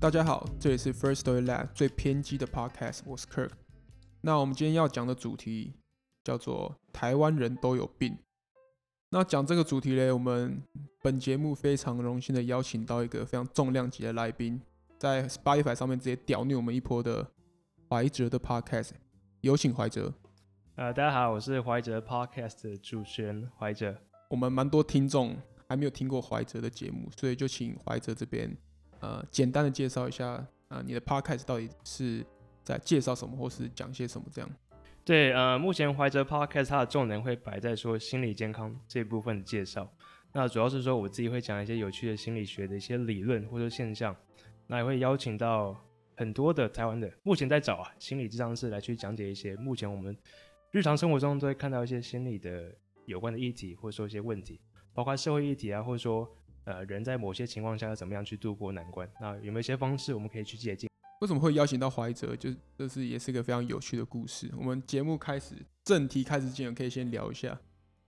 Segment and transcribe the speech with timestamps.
[0.00, 3.50] 大家好，这里是 First Story Lab 最偏激的 Podcast，我是 Kirk。
[4.22, 5.74] 那我们今天要讲的主题
[6.24, 8.16] 叫做“台湾人都有病”。
[9.12, 10.62] 那讲这个主题呢，我们
[11.02, 14.58] 本节目非常荣幸的邀请到一个非常重量级的来宾，
[14.98, 17.30] 在 Spotify 上面直接屌虐我们一波的
[17.90, 18.92] 怀哲的 Podcast，
[19.42, 20.14] 有请怀哲。
[20.76, 23.94] 呃，大家好，我是怀哲 Podcast 的主持人怀哲。
[24.30, 25.36] 我们蛮多听众
[25.68, 28.56] 还没有听过怀哲的节目，所以就请怀哲这边
[29.00, 32.24] 呃简单的介绍一下啊、呃，你的 Podcast 到底是
[32.62, 34.50] 在介绍什么，或是讲些什么这样。
[35.04, 39.90] 对，呃，目前怀哲 Podcast 它的重点会摆在说心理健康这部分的介绍。
[40.32, 44.14] 那主要是说我自己会讲一些有趣的心理学的一些理论或者现象，
[44.66, 45.76] 那也会邀请到
[46.16, 50.16] 很多的台湾的目前在找啊心理咨商师来去讲解一些目前我们
[50.70, 52.72] 日常生活中都会看到一些心理的。
[53.06, 54.60] 有关的议题，或者说一些问题，
[54.94, 56.30] 包括社会议题啊，或者说
[56.70, 60.88] 呃人在某些情况下要怎么样去度过难关，那有没有一些方式我们可以去借鉴？
[61.20, 62.34] 为什么会邀请到怀哲？
[62.36, 64.50] 就这是也是一个非常有趣的故事。
[64.56, 65.54] 我们节目开始
[65.84, 67.58] 正题开始之前，可以先聊一下。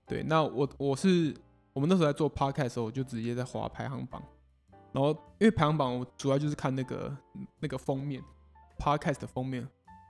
[0.07, 1.35] 对，那我我是
[1.73, 4.23] 我们那时候在做 podcast 的时候，我就直接在滑排行榜，
[4.93, 7.17] 然后因为排行榜我主要就是看那个
[7.61, 8.23] 那个封面
[8.79, 9.67] podcast 的封面，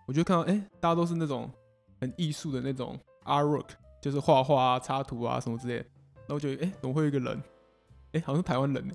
[0.06, 1.50] 我就看到哎、大家都是那种
[2.00, 3.68] 很艺术的那种 artwork。
[4.00, 5.84] 就是画画啊、插图啊什么之类的，
[6.26, 7.40] 然后我觉得，哎、欸，怎么会有一个人？
[8.12, 8.94] 哎、欸，好像是台湾人呢，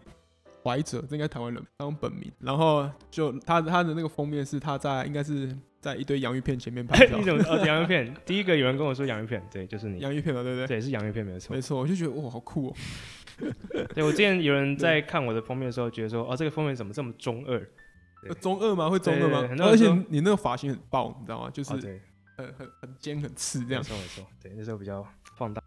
[0.64, 2.32] 怀哲，这应该台湾人，他用本名。
[2.40, 7.18] 然后就他他的那个封面是他在，应该是在一堆洋芋片前面拍 照。
[7.18, 10.00] 一种呃 洋芋片，第一个有人跟我说洋芋片，对，就是你。
[10.00, 10.68] 洋芋片嘛，对不对？
[10.68, 11.56] 对，是洋芋片，没错。
[11.56, 12.76] 没错，我就觉得哇，好酷哦、
[13.42, 13.86] 喔。
[13.96, 17.60] 对，我之前有人在看我的封面的时候，觉得说，哦，这个封面怎么这么中二？
[18.42, 18.90] 中二吗？
[18.90, 19.48] 会中二吗？
[19.60, 21.50] 而且你那个发型很爆，你知道吗？
[21.52, 21.74] 就是。
[21.74, 21.80] 哦
[22.38, 25.04] 很很很尖很刺这样，没错没错，对，那时候比较
[25.36, 25.60] 放大，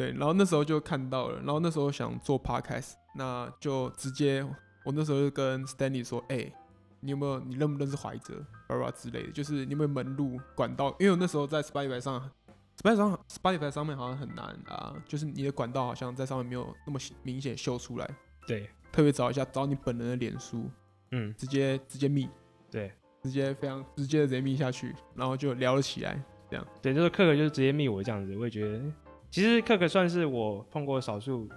[0.00, 4.42] 对，然后那时候就看到了，然后那时候想做 podcast，那就直接，
[4.84, 6.54] 我那时候就跟 Stanley 说，哎、欸，
[7.00, 12.30] 你有没有，你认不认识怀哲，巴拉之类的，就是你有没有门路管道，因为我那时候在 Spotify 上
[12.78, 18.10] ，Spotify 上，Spotify 上面好像很难啊，就是你的管道好像在上面没有那么明显秀出来，
[18.46, 20.70] 对，特别找一下找你本人的脸书，
[21.10, 22.28] 嗯，直接直接密，
[22.70, 22.90] 对。
[23.22, 26.18] 直接非常直接的直接密下去，然后就聊了起来，
[26.48, 26.66] 这样。
[26.80, 28.82] 对，就是克克就是直接密我这样子，我也觉得，
[29.30, 31.48] 其实克克算是我碰过少数，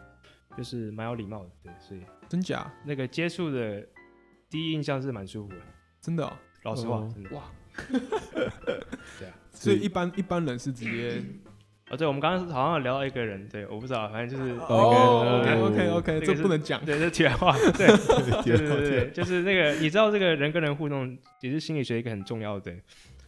[0.57, 2.72] 就是蛮有礼貌的，对，所以真假？
[2.85, 3.85] 那个接触的
[4.50, 5.61] 第一印象是蛮舒服的，
[6.01, 6.33] 真的、喔，
[6.63, 7.35] 老实话，哦、真的。
[7.35, 7.51] 哇，
[9.19, 11.22] 对啊，所以一般一般人是直接。
[11.89, 14.66] 哦，对，我们刚刚好像聊到一个人，对，我不知道，反正就是哦、
[15.44, 17.88] oh,，OK OK OK，这不能讲，对，这 题外话，对，
[18.41, 22.73] 对对对对，就是那个，你知道这个人跟人互动也是心理学一个很重要的，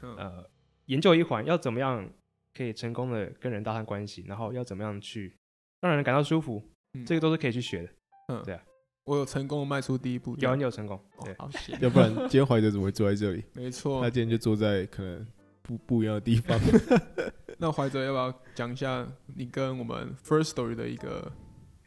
[0.01, 0.50] 呃，
[0.85, 2.09] 研究一环，要怎么样
[2.55, 5.35] 可以成功的跟人搭上关系，然后要怎么样去
[5.81, 7.89] 让人感到舒服，嗯、这个都是可以去学的，
[8.29, 8.63] 嗯，对啊，
[9.03, 13.43] 我有成功的迈出第一步，有你有成功，对， 哦、好险，要不然今天怀哲怎么会坐在这里？
[13.53, 15.27] 没错，他今天就坐在可能
[15.61, 16.59] 不不一样的地方。
[17.57, 21.31] 那怀哲要不要讲一下你跟我们 First Story 的一个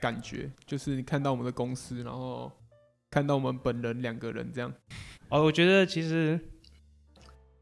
[0.01, 0.51] 感觉？
[0.67, 2.51] 就是你看到我们的公司，然后
[3.11, 4.73] 看到我们本人两个人这样。
[5.29, 6.41] 哦，我觉得其实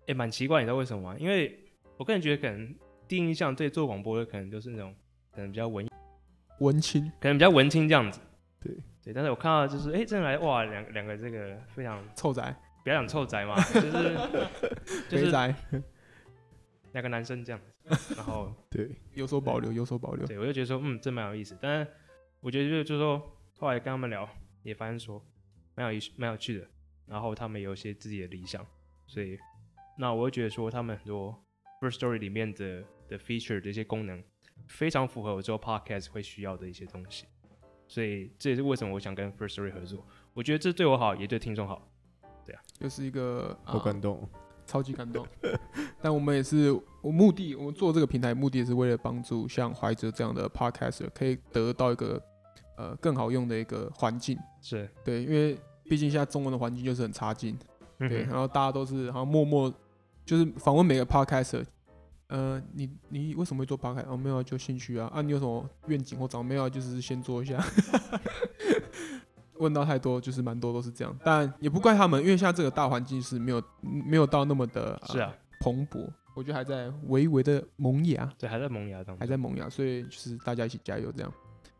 [0.06, 1.16] 也蛮奇怪，你知道为什么吗？
[1.18, 1.58] 因为
[1.96, 2.72] 我个人觉得可能
[3.08, 4.94] 第一印象对做广播的可能就是那种
[5.30, 5.86] 可能比较文
[6.60, 8.20] 文青，可能比较文青这样子。
[8.60, 8.74] 对
[9.04, 14.16] 对，但是我看到就是哎，真的来哇，两两个这个非常臭宅，不要讲臭宅嘛， 就是
[15.08, 15.54] 就是宅。
[16.92, 20.26] 两个男生这样子，然后 对，有所保留，有所保留。
[20.26, 21.54] 对，我就觉得说，嗯，这蛮有意思。
[21.60, 21.90] 但是
[22.40, 23.22] 我觉得就就是说，
[23.58, 24.26] 后来跟他们聊，
[24.62, 25.22] 也发现说，
[25.74, 26.66] 蛮有意思，蛮有趣的。
[27.06, 28.66] 然后他们有一些自己的理想，
[29.06, 29.38] 所以
[29.98, 31.38] 那我会觉得说，他们很多
[31.80, 34.22] First Story 里面的的 feature 的一些功能，
[34.66, 37.26] 非常符合我做 podcast 会需要的一些东西。
[37.88, 40.06] 所以这也是为什么我想跟 First Story 合作。
[40.34, 41.88] 我觉得这对我好，也对听众好。
[42.44, 44.28] 对啊，又是一个好感动。
[44.68, 45.24] 超级感动，
[46.02, 52.20] 但我们也是，我目的，我们做这个平台目的也是为了帮助像怀哲这样的 podcaster 可以得到一个
[52.76, 57.56] 呃更好用的一个环境，是对，因为毕竟现在中文的环境就是很差劲，
[57.96, 59.72] 对，然后大家都是好像默默
[60.26, 61.64] 就是访问每个 podcaster，
[62.26, 64.06] 呃，你你为什么会做 podcast？
[64.08, 66.68] 哦，没有，就兴趣啊，啊，你有什么愿景或长没有？
[66.68, 67.58] 就是先做一下。
[69.58, 81.32] 问到太多，就是蛮多都是这样，但也不怪他们，因为现在这个大环境是没有没有到那么的，是啊，蓬勃，我觉得还在微微的萌芽，对，还在萌芽当中，还在萌芽，所以就是大家一起加油这样。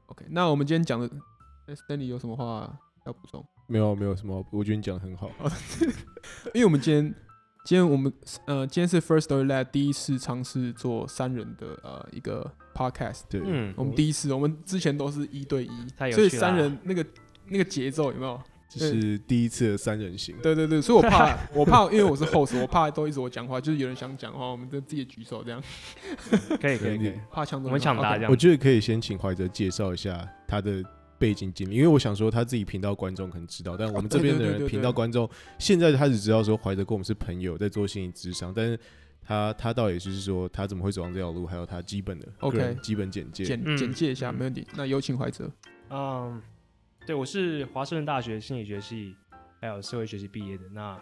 [0.07, 1.11] OK，那我们今天讲的
[1.67, 3.45] ，Stanley 有什么话要补充？
[3.67, 5.31] 没有，没有什么，我觉得你讲的很好，
[6.55, 7.15] 因为我们今天，
[7.67, 8.13] 今天我们
[8.45, 17.05] 呃，今天是 First Story Lab 第一次尝试做三人的呃一个 Podcast，对，嗯，我们第一次，我们之前都是一对一，所以三人那个。
[17.49, 18.43] 那个节奏有没有？
[18.69, 20.35] 就是第一次的三人行。
[20.43, 25.63] 对对对，所以我怕， 我怕，因为我是 host，我怕都一直我讲话，就是有人想讲话，我们就自己举手这样。
[26.61, 28.31] 可以可以可以， 怕抢走，我们抢答这样。
[28.33, 30.83] 我觉得可以先请怀哲介绍一下他的
[31.19, 35.29] 背景经历，因为我想说他自己频道观众可能知道，但我们这边的人频道观众
[35.59, 38.79] 现在他只知道说怀德跟我们是朋友，在做心理智商，但是
[39.23, 44.67] 他他到底就是说他怎么会走上这条路，还有他基本的 OK 基本简介简简介一下，没问题。
[44.77, 45.51] 那有请怀哲。
[45.91, 46.41] 嗯，
[47.07, 49.15] 对，我是华盛顿大学心理学系
[49.61, 50.65] 还有社会学系毕业的。
[50.73, 51.01] 那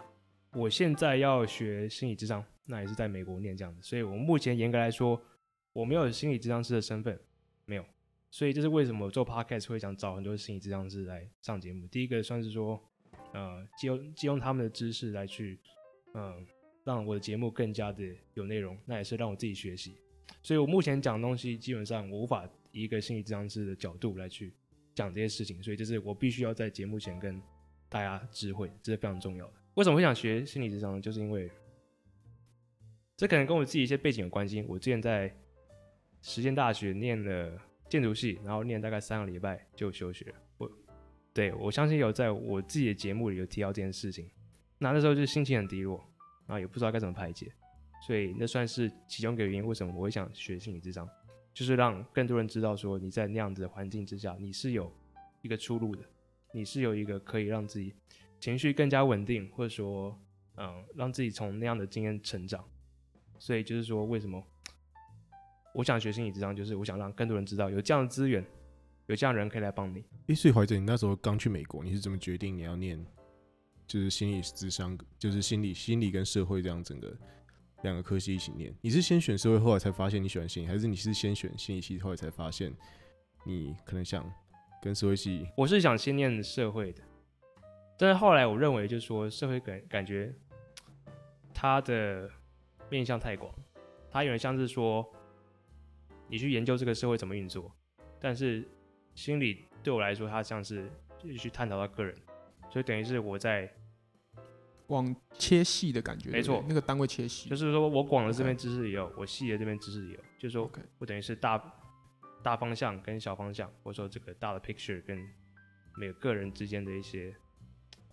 [0.53, 5.21] 我现在要学心理智商，那也是在美国念这样的，所以我目前严格来说，
[5.73, 7.19] 我没有心理智商师的身份。
[8.35, 11.87] 所以这是为什么我做 podcast 会想找很多心理咨商师来上节目。
[11.87, 12.77] 第一个算是说，
[13.33, 15.57] 呃，借用借用他们的知识来去，
[16.15, 16.45] 嗯、
[16.83, 18.03] 让我的节目更加的
[18.33, 18.77] 有内容。
[18.85, 19.95] 那也是让我自己学习。
[20.43, 24.53] 所以我目前讲东西，基本上我无法以一个心理咨商师的角度来去
[24.93, 25.63] 讲这些事情。
[25.63, 27.41] 所以这是我必须要在节目前跟
[27.87, 29.53] 大家知会，这是非常重要的。
[29.75, 30.99] 为什么会想学心理咨商呢？
[30.99, 31.49] 就是因为
[33.15, 34.61] 这可能跟我自己一些背景有关系。
[34.63, 35.33] 我之前在
[36.21, 37.57] 实践大学念了。
[37.87, 40.33] 建筑系，然后念大概三个礼拜就休学。
[40.57, 40.71] 我
[41.33, 44.29] 对我相信有在我自己的节目里有提到这件事情。
[44.77, 45.97] 那那时候就心情很低落，
[46.45, 47.51] 然后也不知道该怎么排解，
[48.05, 49.65] 所以那算是其中一个原因。
[49.65, 51.07] 为什么我会想学心理智商，
[51.53, 54.91] 就是让更多人知道说你在那样子的环境之下，你是有
[55.41, 56.03] 一个出路的，
[56.53, 57.93] 你是有一个可以让自己
[58.39, 60.19] 情绪更加稳定，或者说
[60.57, 62.63] 嗯让自己从那样的经验成长。
[63.37, 64.43] 所以就是说为什么？
[65.75, 68.41] 我想学心理智商，就是我想让更多人知道有这样的资源，
[69.07, 70.01] 有这样的人可以来帮你。
[70.27, 73.05] 诶，所以怀哲，你那时候刚去美国，你是怎么决定你要念，
[73.85, 77.13] 就是心理智商，就是心理、心理跟社会这样整个
[77.81, 78.73] 两个科系一起念？
[78.79, 82.73] 你是先选社会，后来才发现你喜欢心理，还是你是先选心理系，后来才发现
[83.43, 84.25] 你可能想
[84.81, 85.45] 跟社会系？
[85.57, 87.01] 我是想先念社会的，
[87.97, 90.33] 但是后来我认为，就是说社会感感觉
[91.53, 92.29] 它的
[92.89, 93.53] 面向太广，
[94.09, 95.05] 它有点像是说。
[96.27, 97.71] 你去研究这个社会怎么运作，
[98.19, 98.67] 但是
[99.13, 100.89] 心理对我来说，它像是
[101.37, 102.15] 去探讨到个人，
[102.69, 103.71] 所以等于是我在
[104.87, 106.29] 往切细的感觉。
[106.31, 111.61] 没错，那个单位切细，就是说我广的这边知识也有.我细的这边知识也有，就是说我等于是大
[112.43, 115.17] 大方向跟小方向，或者说这个大的 picture 跟
[115.95, 117.33] 每个个人之间的一些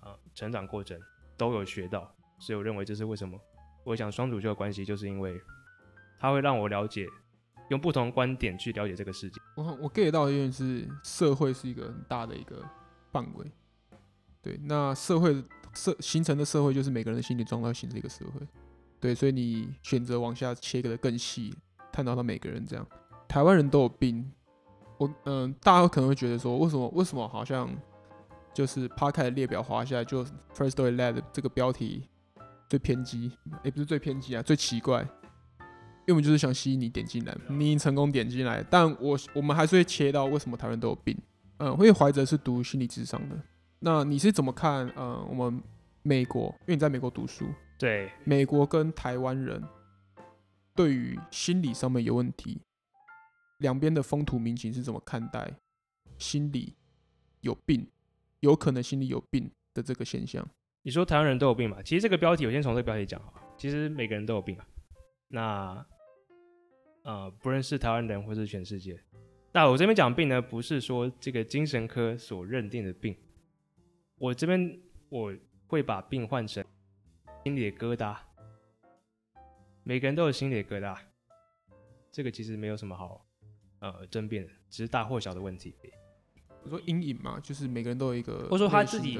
[0.00, 1.00] 啊、呃、成长过程
[1.37, 3.41] 都有学到，所以我认为这是为什么
[3.85, 5.41] 我想双主修的关系，就是因为
[6.19, 7.06] 它会让我了解。
[7.69, 9.41] 用不同观点去了解这个世界。
[9.56, 12.62] 我我 get 到的一点是，社会是一个很大的一个
[13.11, 13.50] 范围。
[14.43, 18.47] 对，那社会社形成的社会就是每个人心理状态形成一个社会。
[19.00, 21.55] 对，所以你选择往下切割的更细，
[21.93, 22.87] 探讨到每个人这样。
[23.29, 24.31] 台湾人都有病。
[24.99, 27.69] 我嗯、大家可能会觉得说，为什么为什么好像
[28.55, 30.25] 就是趴开的列表滑下来，就
[30.55, 32.09] First Story Lab 这个标题
[32.69, 33.32] 最偏激，
[33.64, 35.05] 也不是最偏激啊，最奇怪。
[36.04, 41.16] 因为我们就是想吸引你点进来，你已经成功点进来，但我我们还是会切到为什么台湾人都有病。
[41.58, 43.40] 嗯，因为怀哲是读心理智商的，
[43.78, 44.93] 那你是怎么看？
[44.96, 45.62] 嗯，我们
[46.02, 47.46] 美国，因为你在美国读书，
[47.78, 49.62] 对，美国跟台湾人
[50.75, 52.61] 对于心理上面有问题，
[53.59, 55.52] 两边的风土民情是怎么看待
[56.18, 56.75] 心理
[57.42, 57.87] 有病，
[58.40, 60.44] 有可能心理有病的这个现象？
[60.82, 61.80] 你说台湾人都有病嘛？
[61.85, 64.66] 其实这个标题我先从这个标题讲好了，其实每个人都有病啊。
[65.28, 65.87] 那
[67.02, 68.97] 呃，不认识台湾人或是全世界，
[69.52, 73.16] 那我这边讲病呢，不是说这个精神科所认定的病，
[74.18, 74.78] 我这边
[75.09, 75.35] 我
[75.66, 76.64] 会把病换成
[77.42, 78.16] 心里的疙瘩。
[79.82, 80.97] 每个人都有心里的疙瘩，
[82.12, 83.26] 这个其实没有什么好
[83.80, 85.75] 呃争辩的，只是大或小的问题。
[86.62, 89.18] 我说阴影嘛，就是每个人都有一个，或者说他自己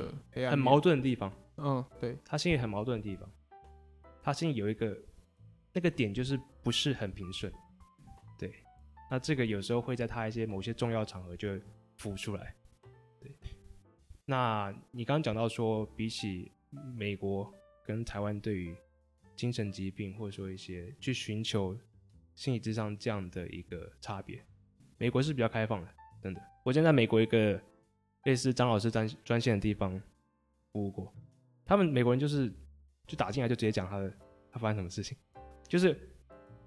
[0.49, 1.33] 很矛盾的地方。
[1.57, 3.29] 嗯，对，他心里很矛盾的地方，
[4.23, 4.97] 他心里有一个。
[5.75, 7.59] 那个点就是不是很平顺，对，
[9.13, 11.61] 那这个有时候会在他一些某些重要场合就
[11.99, 12.57] 浮出来，
[13.21, 13.31] 对。
[14.25, 16.51] 那你刚刚讲到说，比起
[16.97, 17.53] 美国
[17.85, 18.75] 跟台湾对于
[19.37, 21.77] 精神疾病或者说一些去寻求
[22.35, 24.43] 心理智商这样的一个差别，
[24.97, 25.89] 美国是比较开放的，
[26.23, 26.41] 真的。
[26.65, 27.61] 我现在在美国一个
[28.25, 30.01] 类似张老师专专线的地方
[30.73, 31.13] 服务过，
[31.67, 32.51] 他们美国人就是
[33.07, 34.11] 就打进来就直接讲他的
[34.51, 35.15] 他发生什么事情。
[35.69, 36.01] 就是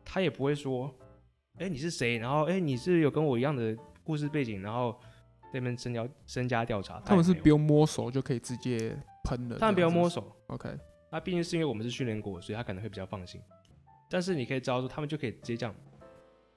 [0.04, 0.96] 他也不会说，
[1.58, 2.18] 哎、欸，你是谁？
[2.18, 5.00] 然后，哎、欸，你是有跟我一样的故事背景，然后
[5.54, 7.00] 那边深交深加调查。
[7.06, 9.58] 他们是不用摸手就可以直接喷的。
[9.58, 10.70] 他们不用摸手，OK。
[11.10, 13.42] 那毕竟是因为我们是训练过，所以他可能会比较放心。
[14.10, 15.74] 但是你可以知道说，他们就可以直接这样，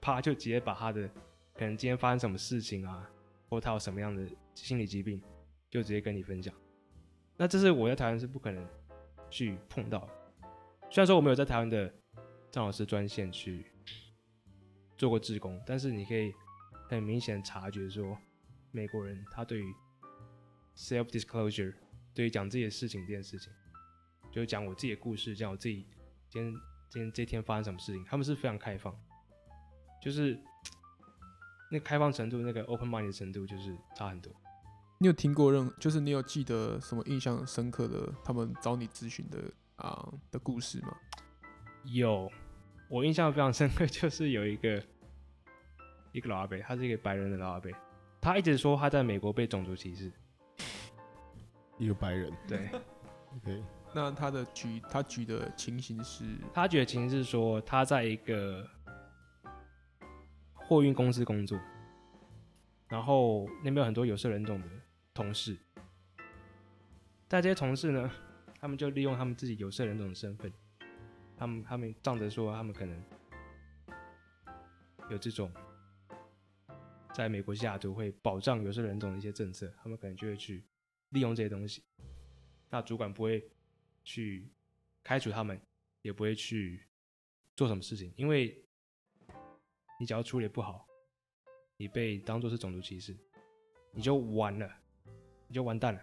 [0.01, 1.07] 啪就直接把他的
[1.53, 3.09] 可能今天发生什么事情啊，
[3.49, 5.21] 或他有什么样的心理疾病，
[5.69, 6.53] 就直接跟你分享。
[7.37, 8.67] 那这是我在台湾是不可能
[9.29, 10.09] 去碰到的。
[10.89, 11.89] 虽然说我们有在台湾的
[12.51, 13.65] 张老师专线去
[14.99, 16.35] 做过志工，但是你可以
[16.89, 18.17] 很明显察觉说，
[18.71, 19.73] 美国人他对于
[20.75, 21.73] self disclosure，
[22.13, 23.49] 对于讲自己的事情这件事情，
[24.29, 25.87] 就是讲我自己的故事，讲我自己
[26.27, 26.53] 今天
[26.89, 28.93] 今天这天发生什么事情，他们是非常开放，
[30.03, 30.37] 就是
[31.71, 34.29] 那开放程度，那个 open mind 的程度，就是差很多。
[34.97, 39.39] 你有听过任，就是你有记得什么印象深刻的他们找你咨询的
[39.77, 40.93] 啊、呃、的故事吗？
[41.85, 42.29] 有，
[42.89, 44.83] 我印象非常深刻，就是有一个
[46.11, 47.71] 一个老阿伯，他是一个白人的老阿伯，
[48.19, 50.11] 他一直说他在美国被种族歧视。
[51.77, 52.69] 一个白人，对，
[53.37, 58.67] OK，那他的举他举的情形是，他举的情形是说他在一个
[60.55, 61.57] 货运公司工作，
[62.87, 64.67] 然后那边有很多有色人种的。
[65.11, 65.57] 同事，
[67.27, 68.09] 但这些同事呢，
[68.57, 70.49] 他们就利用他们自己有色人种的身份，
[71.39, 73.01] 他们他们仗着说他们可能
[75.09, 75.49] 有这种
[77.13, 80.63] 在美国西雅图会保障有色人种的一些政策，他们可能就会去
[81.09, 81.81] 利用这些东西。
[82.69, 83.49] 那主管不会
[84.03, 84.51] 去
[85.01, 85.59] 开除他们，
[86.01, 86.85] 也不会去
[87.55, 88.61] 做什么事情，因为
[89.99, 90.85] 你只要处理不好，
[91.77, 93.17] 你被当作是种族歧视，
[93.93, 94.69] 你就完了。
[95.51, 96.01] 你就完蛋了，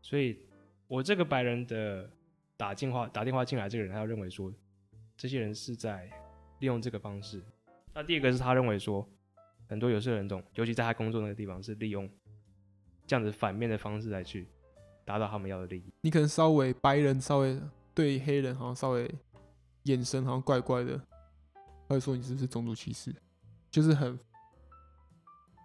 [0.00, 0.48] 所以
[0.86, 2.10] 我这个白人的
[2.60, 4.52] 打电话打电话进来，这个人他要认为说，
[5.16, 6.04] 这些人是在
[6.58, 7.42] 利用这个方式。
[7.94, 9.08] 那第二个是他认为说，
[9.66, 12.06] 很多有色人种，尤其在他工作那个地方，是利用
[13.06, 14.46] 这样子反面的方式来去
[15.06, 15.90] 达到他们要的利益。
[16.02, 17.58] 你可能稍微白人稍微
[17.94, 19.10] 对黑人好像稍微
[19.84, 21.00] 眼神好像怪怪的，
[21.88, 23.10] 他会说你是不是种族歧视？
[23.70, 24.18] 就是很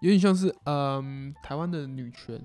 [0.02, 2.42] 有点像是嗯台湾的女权。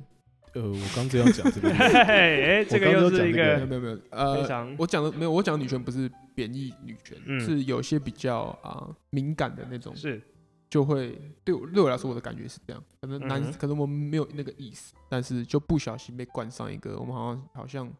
[0.54, 10.20] 呃，我刚这样讲这个，哎，这个又是一个没有没有没有，呃，常我讲的没有，我讲的女权不是贬义女权，嗯、是有些比较啊、呃、敏感的那种，是
[10.68, 17.92] 就会对我对我来说，我的感觉是这样，可能男、嗯、可能我们没有那个意思，但是就不小心被冠上一个我们好像好像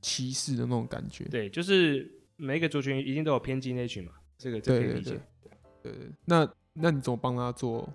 [0.00, 1.24] 歧视的那种感觉。
[1.24, 5.20] 对，就是每一个族群一定都有偏激那群嘛，这个这可以理解。
[5.42, 5.52] 对
[5.82, 7.86] 对对，那那你怎么帮他做？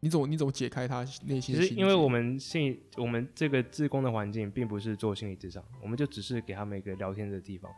[0.00, 1.54] 你怎么你怎么解开他内心？
[1.54, 7.72] 其实，因为我们心我们这个自工的环境，并不是做心理咨商，我们就只是给他们一个聊天的地方，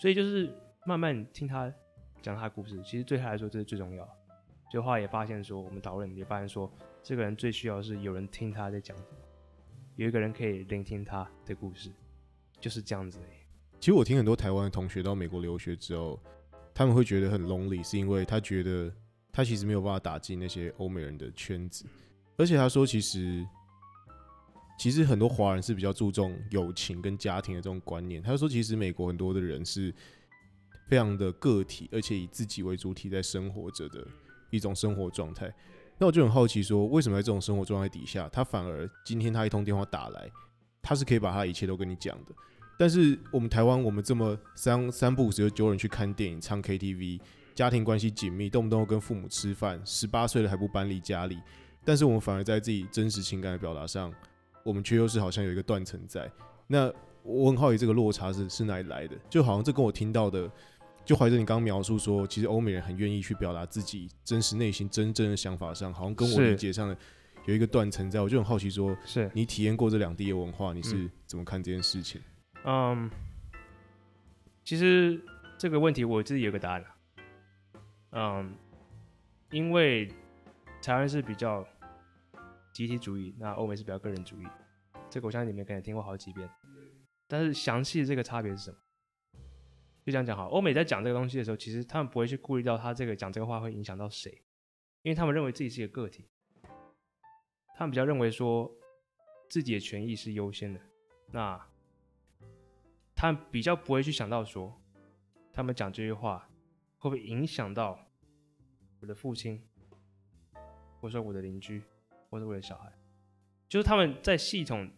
[0.00, 0.50] 所以就是
[0.86, 1.70] 慢慢听他
[2.22, 2.80] 讲他的故事。
[2.84, 4.10] 其实对他来说，这是最重要的。
[4.70, 6.72] 就后来也发现说，我们讨论也发现说，
[7.02, 9.18] 这个人最需要的是有人听他在讲什么，
[9.96, 11.90] 有一个人可以聆听他的故事，
[12.60, 13.18] 就是这样子。
[13.80, 16.20] 其实我听很多台湾的同学到美国留学之后，
[16.72, 18.92] 他们会觉得很 lonely，是因为他觉得。
[19.38, 21.84] 他其实没有办法打进那些欧美人的圈子，
[22.36, 23.46] 而且他说，其实
[24.76, 28.20] 其实很多华人是比较注重友情跟家庭的这种观念。
[28.20, 29.94] 他说，其实美国很多的人是
[30.88, 34.04] 非常的个体，而且以自己为主体在生活着的
[34.50, 35.54] 一种生活状态。
[35.98, 40.28] 那我就很好奇，说为什么在这种生活状态底下，他反而今天他一通电话打来，
[40.82, 42.34] 他是可以把他一切都跟你讲的。
[42.76, 47.20] 但是我们台湾，我们这么三三不五时就揪人去看电影、唱 KTV。
[47.58, 51.36] 家庭关系紧密，动不动跟父母吃饭，十八岁了还不搬离家里，
[51.84, 54.14] 但是我们反而在自己真实情感的表达上，
[54.62, 56.30] 我们却又是好像有一个断层在。
[56.68, 56.88] 那
[57.24, 59.16] 我很好奇这个落差是是哪里来的？
[59.28, 60.48] 就好像这跟我听到的，
[61.04, 66.96] 就怀着你刚刚描述说，其实欧美人很愿意去表达自己真实内心真正的想法上，好像跟我理解上的
[67.46, 68.20] 有一个断层在。
[68.20, 72.20] 我就很好奇说，是你体验过这两地的文化，你是怎么看这件事情？
[72.64, 73.10] 嗯，
[74.64, 75.20] 其实
[75.58, 76.84] 这个问题我自己有个答案。
[78.10, 78.54] 嗯，
[79.50, 80.08] 因为
[80.82, 81.66] 台湾是比较
[82.72, 84.46] 集体主义，那欧美是比较个人主义。
[85.10, 86.48] 这个我相信你们可能听过好几遍。
[87.26, 88.78] 但是详细的这个差别是什么？
[90.06, 94.30] 就这样讲好，欧美在讲这个东西的时候，其实他们不会去顾虑到他这个讲这个话会影响到谁，
[95.02, 96.26] 因为他们认为自己是一个个体，
[97.76, 98.72] 他们比较认为说
[99.50, 100.80] 自己的权益是优先的。
[101.30, 101.60] 那
[103.14, 104.80] 他们比较不会去想到说，
[105.52, 106.47] 他们讲这句话。
[106.98, 107.98] 会不会影响到
[109.00, 109.62] 我的父亲，
[111.00, 111.82] 或者说我的邻居，
[112.28, 112.92] 或者我的小孩？
[113.68, 114.90] 就是他们在系统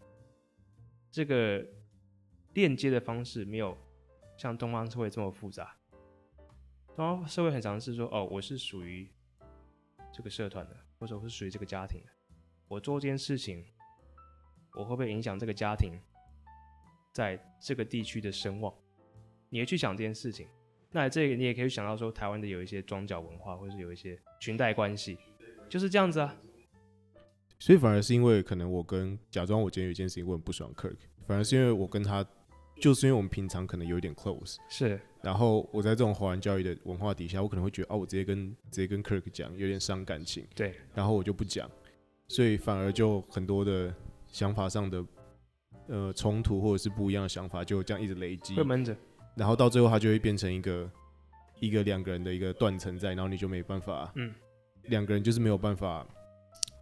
[1.10, 1.66] 这个
[2.54, 3.76] 链接的方式没有
[4.36, 5.76] 像东方社会这么复杂。
[6.96, 9.08] 东方社会很常是说：“哦，我是属于
[10.12, 12.12] 这个社团的，或者我是属于这个家庭的。
[12.68, 13.64] 我做这件事情，
[14.74, 16.00] 我会不会影响这个家庭
[17.12, 18.74] 在这个地区的声望？”
[19.50, 20.48] 你会去想这件事情。
[20.92, 25.16] 那这个你也可以想到说，台湾的有一些庄脚文化，或者是有一些裙带关系，
[25.68, 26.36] 就是这样子啊。
[27.58, 32.26] 所以反而是因为可能我跟假装我今天有一件事情我很不喜欢 Kirk，反反而是因为我跟他，
[32.80, 35.00] 就是因为我们平常可能有一点 close，是。
[35.22, 40.44] 然后我在这种华人教育的文化底下，我可能会觉得，哦，我直接跟直接跟 Kirk 讲，有点伤感情。
[40.56, 40.74] 对。
[40.92, 41.70] 然后我就不讲，
[42.26, 43.94] 所以反而就很多的
[44.26, 45.06] 想法上的
[45.86, 48.56] 呃冲突或者是不一样的想法，就这样一直累积。
[48.56, 48.96] 会闷着。
[49.34, 50.90] 然后到最后，它就会变成一个
[51.60, 54.32] 一个两个人的一个断层在，然后你就没办法，嗯，
[54.84, 56.06] 两个人就是没有办法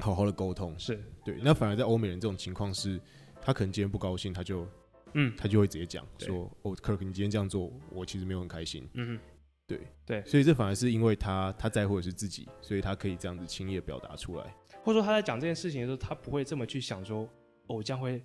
[0.01, 0.79] 好好的沟通。
[0.79, 1.39] 是对。
[1.43, 3.01] 那反而在欧美人这种情况是，
[3.41, 4.67] 他可能今天不高兴，他就。
[5.15, 9.21] 嗯，他就会直接讲说：“哦，Kirk，你今天这样做，我其实没有很开心。”嗯哼，
[9.67, 17.27] 对对，所以这反而是因为他他在乎的是自己，所以他可以这样子轻易的表达出来，或者说他在讲这件事情的时候，他不会这么去想说
[17.69, 18.23] ：“哦，这样会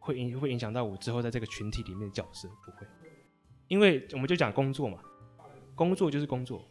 [0.00, 2.86] 会影会影响到我之后在这个群体里面的角色。”不会，
[3.68, 4.98] 因为我们就讲工作嘛，
[5.74, 6.64] 工作就是工作，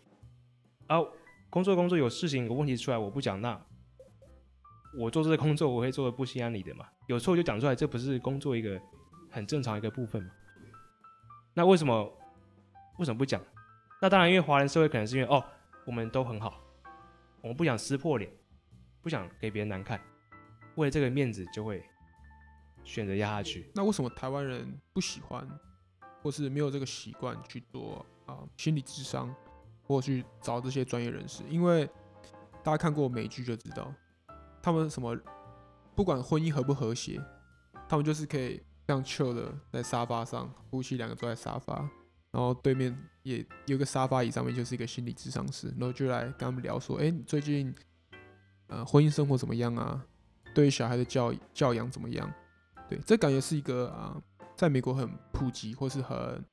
[0.87, 0.97] 啊，
[1.49, 3.59] 工作工作有事情有问题出来，我不讲，那
[4.99, 8.79] 我做这个工作我会做的不心安理得嘛，有错就讲出来，这不是工作一个。
[9.29, 10.31] 很正常一个部分嘛，
[11.53, 12.17] 那为什么
[12.97, 13.39] 为什么不讲？
[14.01, 15.43] 那当然，因为华人社会可能是因为哦，
[15.85, 16.63] 我们都很好，
[17.41, 18.31] 我们不想撕破脸，
[19.01, 19.99] 不想给别人难看，
[20.75, 21.83] 为了这个面子就会
[22.85, 23.69] 选择压下去。
[23.75, 25.45] 那为什么台湾人不喜欢，
[26.27, 29.33] 或是没有这个习惯去做啊、心理智商，
[29.81, 31.41] 或去找这些专业人士？
[31.49, 31.89] 因为
[32.61, 33.93] 大家看过美剧就知道，
[34.61, 35.17] 他们什么
[35.95, 37.17] 不管婚姻和不和谐，
[37.87, 38.61] 他们就是可以。
[38.85, 41.75] 这样 chill 的在沙发上，夫妻两个坐在沙发，
[42.31, 47.75] 然后对面也有个沙发椅，上面就是一个心理智商师，然后就来跟他们聊说，哎、欸，你最近
[48.67, 50.01] 呃婚姻生活怎么样啊？
[50.55, 52.33] 对小孩的教教养怎么样？
[52.87, 54.15] 对，这感觉是一个啊、
[54.57, 56.43] 在美国很普及或是很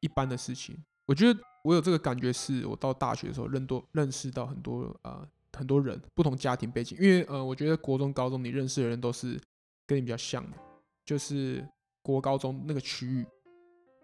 [0.00, 0.74] 一般的事情。
[1.06, 9.38] 我觉得我有这个感觉，是我到大学的时候认多认识到很多啊、呃、很多人不同家庭背景，因为呃，我觉得国中、高中你认识的人都是
[9.86, 10.56] 跟你比较像的。
[11.04, 11.66] 就是
[12.02, 13.26] 国高中那个区域，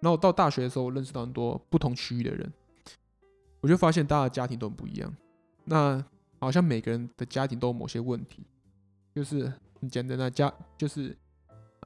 [0.01, 2.53] 然后到大学的时候，我认识到很多不同区域的人，
[3.61, 5.17] 我就发现大家的家庭都很不一样。
[5.65, 6.05] 那
[6.41, 8.43] 好像每个人的家庭都有某些问题，
[9.15, 11.17] 就是很简单的家，就是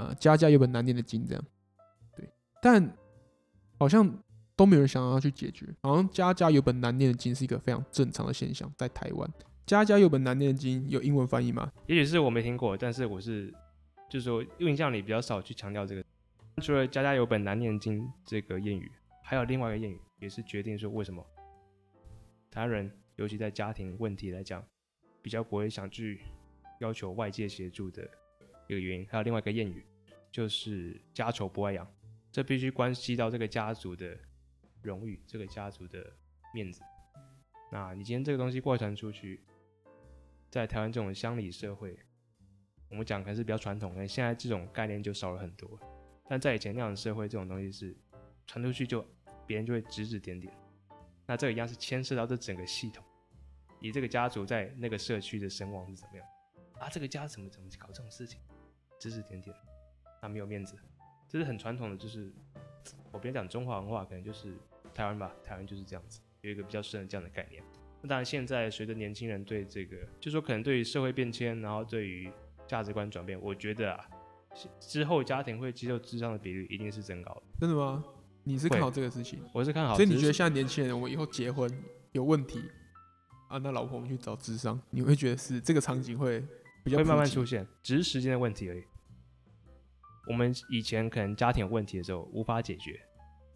[0.01, 1.45] 呃家家有本难念的经这样。
[2.17, 2.29] 对，
[2.63, 2.97] 但
[3.79, 4.11] 好像
[4.57, 5.67] 都没有人想要去解决。
[5.83, 9.31] 好像家家有本难念的经是一个非常正常的现象，在台湾，
[9.67, 11.71] 家家有本难念的经有英文翻译吗？
[11.87, 13.53] 也许是我没听过，但是我是。
[14.09, 16.05] 就是说，印象里比较少去强调这个。
[16.61, 18.91] 除了“家家有本难念经”这个谚语，
[19.23, 21.25] 还有另外一个谚语，也是决定说为什么
[22.51, 24.61] 台湾人，尤其在家庭问题来讲，
[25.23, 26.23] 比较不会想去
[26.81, 28.03] 要求外界协助的
[28.71, 29.07] 一个原因。
[29.11, 29.85] 还有另外一个谚语，
[30.31, 31.87] 就是“家丑不外扬”，
[32.31, 34.17] 这必须关系到这个家族的
[34.83, 36.13] 荣誉，这个家族的
[36.55, 36.81] 面子。
[37.73, 39.41] 那你今天这个东西外传出去，
[40.51, 41.99] 在台湾这种乡里社会。
[42.89, 45.79] 我们讲可能是比较传统的，现在这种概念就少了很多。
[46.29, 47.97] 但在以前那样的社会，这种东西是
[48.49, 49.07] 传出去就
[49.47, 50.53] 别人就会指指点点。
[51.25, 53.05] 那这个一样是牵涉到这整个系统，
[53.79, 56.27] 以这个家族在那个社区的声望是怎么样
[56.81, 56.89] 啊？
[56.89, 58.41] 这个家怎么怎么搞这种事情，
[59.01, 59.57] 指指点点，
[60.23, 60.77] 那没有面子。
[61.27, 62.31] 这是很传统的，就是
[63.11, 64.55] 我别讲中华文化，可能就是
[64.95, 67.63] 台湾吧，台湾就是这样子，有一个比较深的这样的概念。
[68.03, 72.31] 那当然，现在随着年轻人对这个，就说可能对于社会变迁，然后对于
[72.67, 74.07] 价值观转变，我觉得啊，
[74.79, 77.43] 之后家庭会接受智商的比率一定是增高的。
[77.61, 78.05] 真的吗？
[78.43, 79.39] 你是看好这个事情？
[79.53, 79.95] 我是看好。
[79.95, 81.71] 所以你觉得现在年轻人，我以后结婚
[82.13, 82.63] 有问题
[83.49, 86.43] 啊，那老婆我们去找智商，你会觉得是这个场景会
[86.85, 88.85] 比较会慢慢出现，只是时间的问题而已。
[90.29, 93.01] 我们以前可能家庭有问题的时候无法解决，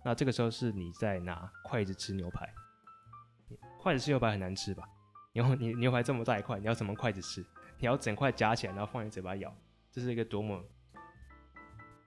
[0.05, 2.53] 那这个时候是你在拿筷子吃牛排，
[3.79, 4.83] 筷子吃牛排很难吃吧？
[5.33, 7.45] 然后你牛排这么大一块，你要怎么筷子吃？
[7.79, 9.55] 你要整块夹起来，然后放你嘴巴咬，
[9.91, 10.65] 这是一个多么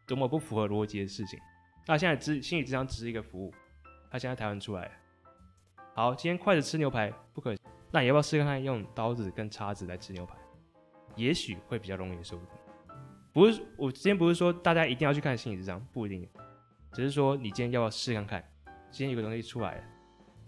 [0.06, 1.39] 多么不符合逻辑的事情。
[1.86, 3.53] 那现在只心理智商只是一个服务，
[4.10, 4.91] 他现在台湾出来了，
[5.93, 7.56] 好，今天筷子吃牛排不可，
[7.91, 10.36] 那你要不要试看看用刀子跟叉子来吃牛排？
[11.17, 12.39] 也许会比较容易受。
[13.34, 16.27] 不是，我今天不是说大家一定要去看心理智商，不一定，
[16.93, 18.43] 只是说你今天要不要试看看？
[18.89, 19.84] 今天有个东西出来了，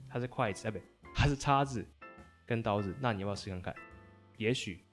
[0.10, 0.80] 它是筷子，哎，不，
[1.14, 1.86] 它是叉子
[2.46, 3.76] 跟刀子，那你要不要试看看？
[4.38, 4.86] 也许。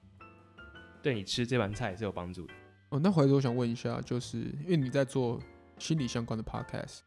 [0.99, 2.53] 对你吃这盘菜是有帮助的
[2.89, 2.99] 哦。
[2.99, 5.39] 那怀哲，我想问一下，就是因为你在做
[5.77, 6.99] 心理相关的 podcast，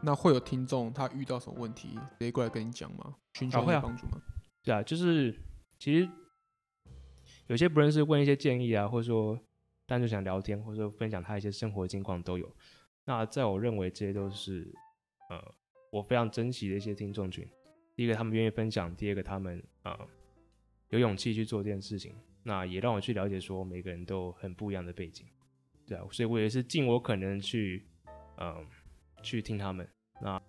[0.00, 3.14] 那会有听众他遇到什么问题直接过来跟你讲吗？
[3.34, 4.22] 寻求帮助吗？
[4.62, 5.38] 对啊，就是
[5.78, 6.08] 其实
[7.48, 9.38] 有些不认识问一些建议啊，或者说
[9.86, 12.50] 单纯想聊天，或者说分享他一些生活近况都有。
[13.04, 14.70] 那在我认为这些都是
[15.30, 15.54] 呃
[15.90, 17.48] 我非常珍惜的一些听众群。
[17.96, 19.98] 第一个他们愿意分享，第二个他们呃
[20.90, 22.14] 有勇气去做这件事情。
[22.44, 25.26] 那也让我去了解，说每个人都很不一样的背景。
[25.86, 27.86] 对啊，所以我也是尽我可能去，
[28.36, 28.66] 嗯，
[29.22, 29.86] 去听他们。
[30.20, 30.40] 那，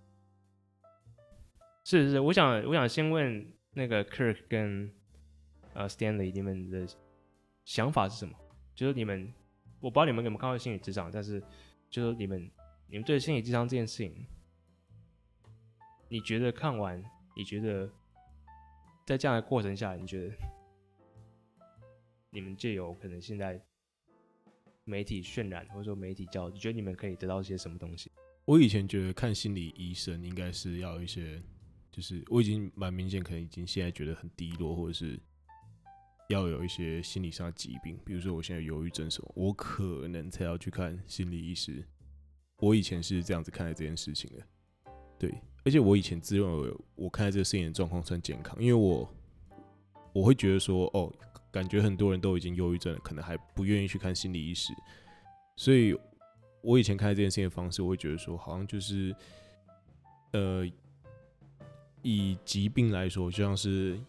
[1.85, 4.93] 是是，我想我想先问那个 Kirk 跟
[5.73, 6.88] 呃 Stanley 你们的
[7.65, 8.34] 想法是什么？
[8.75, 9.34] 就是你们，
[9.79, 11.41] 我不知道你们有没有看过心理咨商，但是
[11.89, 12.51] 就是你们
[12.88, 14.25] 你们对心理智商这件事情，
[16.08, 17.03] 你觉得看完，
[17.36, 17.89] 你觉得
[19.05, 20.36] 在这样的过程下，你觉得
[22.29, 23.62] 你们就有可能现在？
[24.86, 28.12] 媒体渲染或者说媒体教，你觉得你们可以得到一些什么东西？
[28.45, 31.39] 我以前觉得看心理医生应该是要一些，
[31.91, 35.19] 就是我已经蛮明显，可能已经现在觉得很低落，或者是
[36.29, 41.85] 要有一些心理上的疾病，比如说我现在忧郁症什么，我可能才要去看心理医师。
[42.57, 44.43] 我以前是这样子看待这件事情的，
[45.19, 45.29] 对，
[45.63, 49.13] 而且我以前自认为我看待这个事情的状况算健康，因为我
[50.13, 51.13] 我会觉得说，哦。
[51.51, 54.71] 感觉很多人都已经忧郁症了，可能还不愿意去看心理医师。
[55.55, 55.97] 所以，
[56.61, 59.15] 我以前看待这件事情的方式，我会觉得说，好像就是，
[60.33, 60.63] 呃，
[62.03, 63.99] 以疾病来说，就像是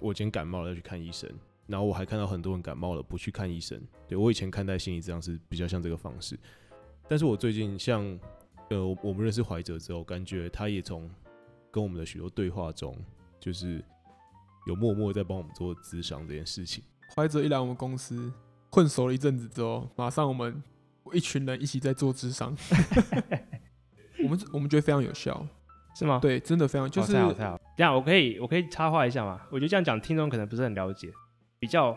[0.00, 1.30] 我今天感冒了要去看医生，
[1.70, 3.80] 然后我还看到很多人感冒了不去看医生。
[4.08, 6.38] 对，我以前看待心理治疗是比较像这个方式，
[7.08, 8.04] 但是我最近像，
[8.68, 11.08] 呃，我们认识怀哲之后，感觉他也从
[11.70, 12.96] 跟我们的许多对话中，
[13.38, 13.82] 就是。
[14.66, 16.84] 有默默在帮我们做咨商这件事情。
[17.16, 18.30] 怀哲一来我们公司
[18.70, 20.62] 混熟了一阵子之后，马上我们
[21.14, 22.54] 一群人一起在做咨商。
[24.22, 25.44] 我们我们觉得非常有效，
[25.96, 26.18] 是吗？
[26.20, 27.14] 对，真的非常就是。
[27.14, 27.60] 太好好。
[27.74, 29.40] 这样我可以我可以插话一下吗？
[29.50, 31.10] 我觉得这样讲听众可能不是很了解。
[31.60, 31.96] 比较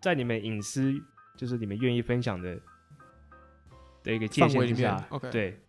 [0.00, 0.94] 在你们隐私，
[1.36, 2.58] 就是你们愿意分享的
[4.04, 5.60] 的一个界限之下，OK，对，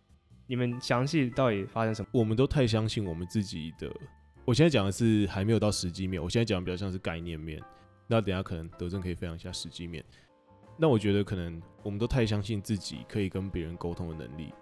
[0.46, 2.08] 你们详细到底发生什么？
[2.12, 3.92] 我们都太相信我们自己的。
[4.44, 7.60] 我现在讲的是还没有到实际面，我现在讲的比较像是概念面。
[8.06, 10.04] 那等下可能德正可以分享一下实际面。
[10.76, 14.52] 那我觉得可能我们都太相信自己可以跟别人沟通的能力。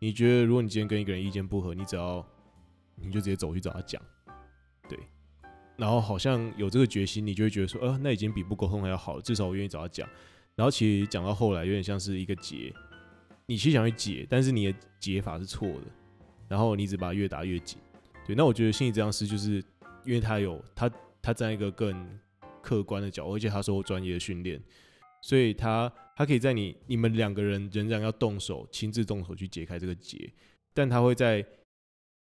[0.00, 2.26] 你觉得如果你今天跟一个人意见不合，你只要
[2.96, 4.17] 你就直接走去找他讲，对。
[5.78, 10.06] 然后好像有这个决心，你就会觉得说，呃，那已经比不沟通还要好，至少我愿意找他讲。
[10.56, 12.74] 然后其实讲到后来，有点像是一个结，
[13.46, 15.84] 你其实想去解，但是你的解法是错的，
[16.48, 17.78] 然后你只把它越打越紧。
[18.26, 19.62] 对，那我觉得心理治疗师就是
[20.04, 20.90] 因为他有他
[21.22, 22.18] 他在一个更
[22.60, 24.60] 客观的角度，而且他受过专业的训练，
[25.22, 30.28] 所以他他可以在你你们两个人仍然要动手亲自动手去解开这个结，
[30.74, 31.46] 但他会在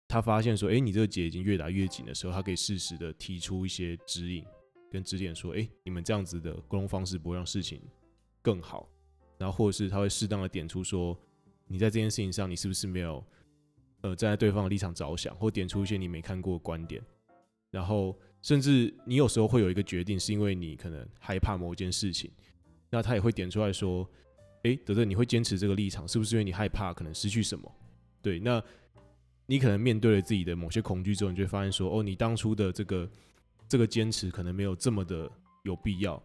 [0.08, 4.44] 他发现说，哎，你这个结已经越打越紧的时候，他可以适时的提出一些指引
[4.90, 7.80] 跟指点，说，哎，你们这样子的沟通方式不会让事情
[8.42, 8.88] 更好，
[9.36, 11.16] 然后或者是他会适当的点出说，
[11.66, 13.22] 你在这件事情上你是不是没有。
[14.00, 17.02] 呃，站在对方的立场着想，或点出一些你没看过的观点，
[17.68, 22.30] 然后甚至你有时候会有一个决定，是因为你可能害怕某一件事情，
[22.90, 24.08] 那他也会点出来说
[24.62, 27.68] ：“诶，德德，你会坚持这个立场，是不是因为你害怕可能失去什么？”
[28.22, 28.62] 对，那
[29.48, 33.10] 你可能面对了自己的某些恐惧之后，你就会发现说：“哦，你当初的这个
[33.68, 35.28] 这个坚持可能没有这么的
[35.64, 36.22] 有必要。”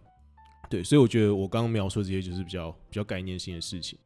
[0.69, 3.97] 对，所以我觉得我刚刚描述这些就是比较比较概念性的事情。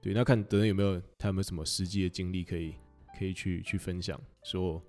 [0.00, 2.74] 对，那看德恩有没有他有没有什么实际的经历可以。
[3.18, 4.82] 可以去去分享说，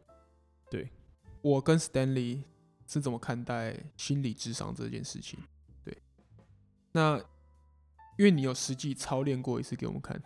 [0.72, 0.90] 对，
[1.42, 2.42] 我跟 Stanley
[2.88, 5.38] 是怎么看待心理智商这件事情？
[5.84, 5.96] 对，
[6.94, 7.18] 那
[8.18, 10.20] 因为你有实际操练过一次给我们看，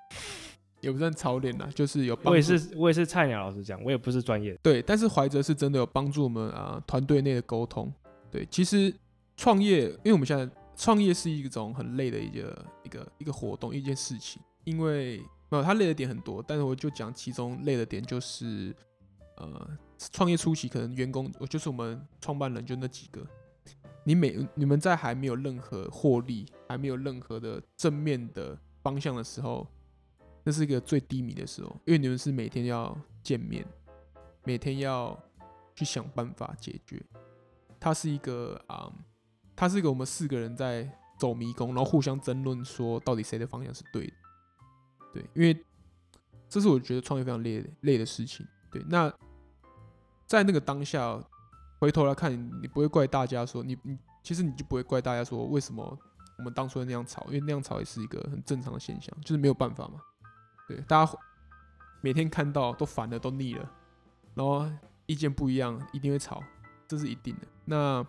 [0.87, 2.17] 也不算操练啦，就是有。
[2.23, 4.57] 我也是我也是菜鸟，老实讲，我也不是专业。
[4.63, 7.93] 对，但是怀哲是真的有帮助我们啊，团队内的沟通。
[8.31, 8.93] 对，其实
[9.35, 15.21] 创业，因为我们现在创业是一种很累的一个一个一个活动，一件事情，因为。
[15.49, 18.75] 没有，他累的点很多，但是我就讲其中累的点就是，
[19.37, 19.65] 呃，
[20.11, 23.25] 创业初期可能员工，我就是我们创办人就那几个，
[24.03, 29.65] 你每你们在还没有任何获利，还没有任何的正面的方向的时候，
[30.47, 33.67] 那是一个最低迷的时候，因为你们是每天要见面，
[34.45, 35.21] 每天要
[35.75, 37.05] 去想办法解决，
[37.77, 38.89] 它是一个啊、
[39.57, 44.13] 它是一个我们四个人在走迷宫，然后互相争论说到底谁的方向是对的。
[45.15, 45.65] 对，因为
[46.47, 48.47] 这是我觉得创业非常累累的事情。
[48.71, 49.13] 对，那
[50.27, 51.21] 在那个当下
[51.77, 52.31] 回头来看，
[52.61, 55.83] 你不会怪大家说你你其实你就不会怪大家说为什么
[56.37, 59.99] 我们当初那样吵，因为那样吵也是一个很正常的现象，就是没有办法嘛。
[60.67, 61.11] 对，大家
[62.01, 63.71] 每天看到都烦了，都腻了，
[64.35, 64.69] 然后
[65.05, 66.43] 意见不一样，一定会吵，
[66.87, 67.47] 这是一定的。
[67.65, 68.05] 那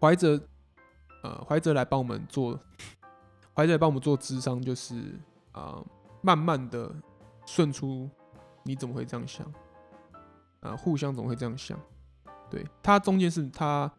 [0.00, 0.40] 怀哲，
[1.22, 2.58] 呃，怀哲来帮我们做，
[3.54, 5.18] 怀哲来帮我们做智商，就是。
[5.52, 5.86] 啊、呃，
[6.22, 6.94] 慢慢的
[7.44, 8.08] 顺出，
[8.62, 9.44] 你怎么会这样想？
[10.60, 11.76] 啊、互相怎么会这样想？
[12.48, 13.92] 对，他中间是他，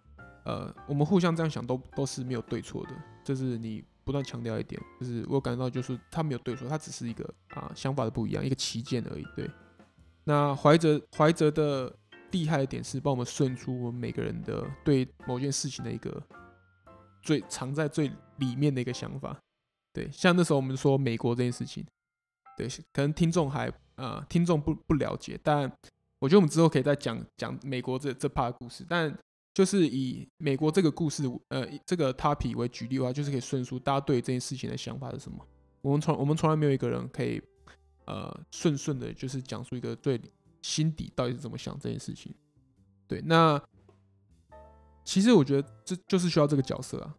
[0.46, 9.26] 呃，我们互相这样想都都是没有对错的，这是你不断强调一点，就是我感到就是他没有对错，他只是一个啊想法的不一样，一个旗舰而已。
[9.36, 9.50] 对，
[10.24, 11.96] 那怀哲怀哲的
[12.32, 16.22] 厉害的点是帮我们顺出我们每个人的对某件事情的一个
[17.22, 19.38] 最藏在最里面的一个想法。
[19.94, 21.86] 对，像那时候我们说美国这件事情，
[22.58, 25.72] 对，可能听众还啊、呃、听众不不了解，但
[26.20, 29.16] 我觉得我们之后可以再讲讲美国这这 part 故事，但。
[29.54, 35.46] 就是以美国这个故事，呃，这个 topic 为举例的话，就是可以顺述大家对这件事情的想法是什么。
[35.82, 37.42] 我们从我们从来没有一个人可以，
[38.06, 40.20] 呃，顺顺的，就是讲述一个最
[40.62, 42.34] 心底到底是怎么想这件事情。
[43.08, 43.62] 对，那
[45.04, 47.16] 其实我觉得这就是需要这个角色啊，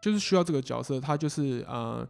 [0.00, 2.08] 就是需要这个角色，他就是啊。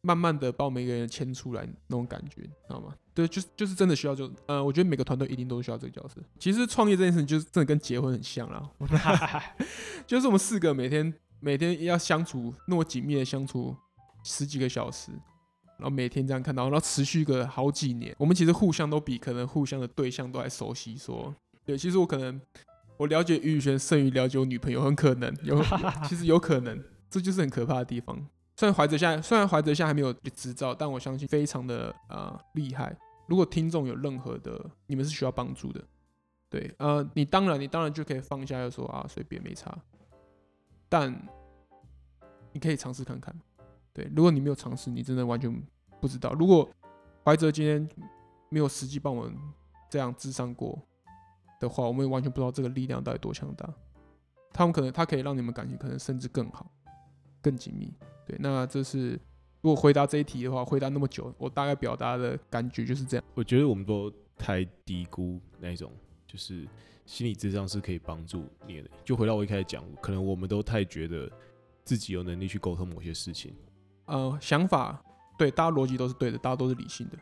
[0.00, 2.94] 慢慢的把我们一个人牵出来那种感觉，知道吗？
[3.18, 6.22] 对，就是就是真的需要就，呃，我觉得每个团队一定都需要这个角色。
[6.38, 8.62] 其实创业这件事情就是真的跟结婚很像啦，
[10.06, 13.76] 就是我们四个每天每天要相处那么紧密的相处
[14.22, 15.10] 十几个小时，
[15.78, 20.96] 然后每天这样看到，然后持续个好几年，我们其实互相都比可能互相的对象都还熟悉。
[20.96, 22.40] 说，对，其实我可能
[22.98, 25.60] 我了解于宇轩胜于了解我女朋友，很可能有，
[26.08, 28.16] 其实有可能，这就是很可怕的地方。
[28.54, 32.96] 虽然怀哲现在虽然怀哲现在还没有执照，但我相信非常的啊厉害。
[33.28, 35.84] 如果听众有任何的，你们是需要帮助的，
[36.48, 39.78] 对，呃，你当然你当然就可以放下，就说啊随便没差。
[40.88, 41.14] 但
[42.52, 43.38] 你可以尝试看看，
[43.92, 45.62] 对，如果你没有尝试，你真的完全
[46.00, 46.32] 不知道。
[46.32, 46.68] 如果
[47.22, 47.86] 怀哲今天
[48.48, 49.36] 没有实际帮我们
[49.90, 50.80] 这样智商过
[51.60, 53.68] 的话，我们也完全不知道这个力量到底多强大。
[54.50, 56.72] 他们可能他可以让你们感情可能甚至更好，
[57.42, 57.92] 更紧密。
[58.26, 59.20] 对，那这是
[59.68, 63.26] 如果回答这一题的话，回答那么久，我大概表达的感觉就是这样。
[63.34, 65.92] 我觉得我们都太低估那种，
[66.26, 66.66] 就是
[67.04, 68.88] 心理智商是可以帮助你的。
[69.04, 71.30] 就回到我一开始讲，可能我们都太觉得
[71.84, 73.54] 自己有能力去沟通某些事情。
[74.06, 75.04] 呃，想法
[75.36, 77.18] 对，大家逻辑都是对的，大家都是理性的，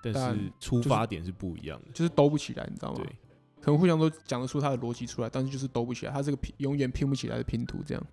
[0.00, 3.00] 但是出发点是不一样的，就是、就是兜不起来，你知道吗？
[3.02, 3.06] 对，
[3.60, 8.06] 可能互相都讲得出他的逻辑出来，但是就是兜不起来，他这个拼永远拼不起来的拼图，这样。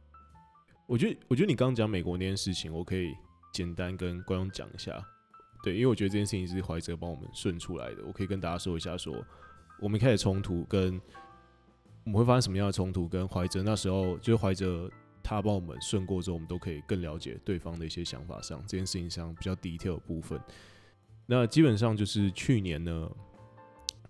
[0.86, 3.14] 我觉得，我觉得你刚刚讲美国那件事情，我可以
[3.54, 5.04] 简单跟观众讲一下。
[5.64, 9.16] 对，因为我觉得这件事情是怀哲帮我们顺出来的，我可以跟大家说一下说，
[9.80, 11.00] 我们开始冲突，跟
[12.04, 14.92] 我们会发生什么样的冲突，跟怀哲那时候，就是怀哲
[15.24, 20.40] 他帮我们顺过之后，我们都可以更了解对方的一些想法上，这件事情上比较 detail 的部分。
[21.26, 23.10] 那基本上就是去年呢，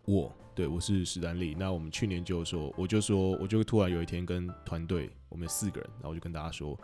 [0.06, 0.36] 我。
[0.56, 1.56] 对，我是史丹利。
[1.56, 6.80] 那我们去年就说，我就说，我就突然有一天跟团队，我们四个人，然后我就跟大家说，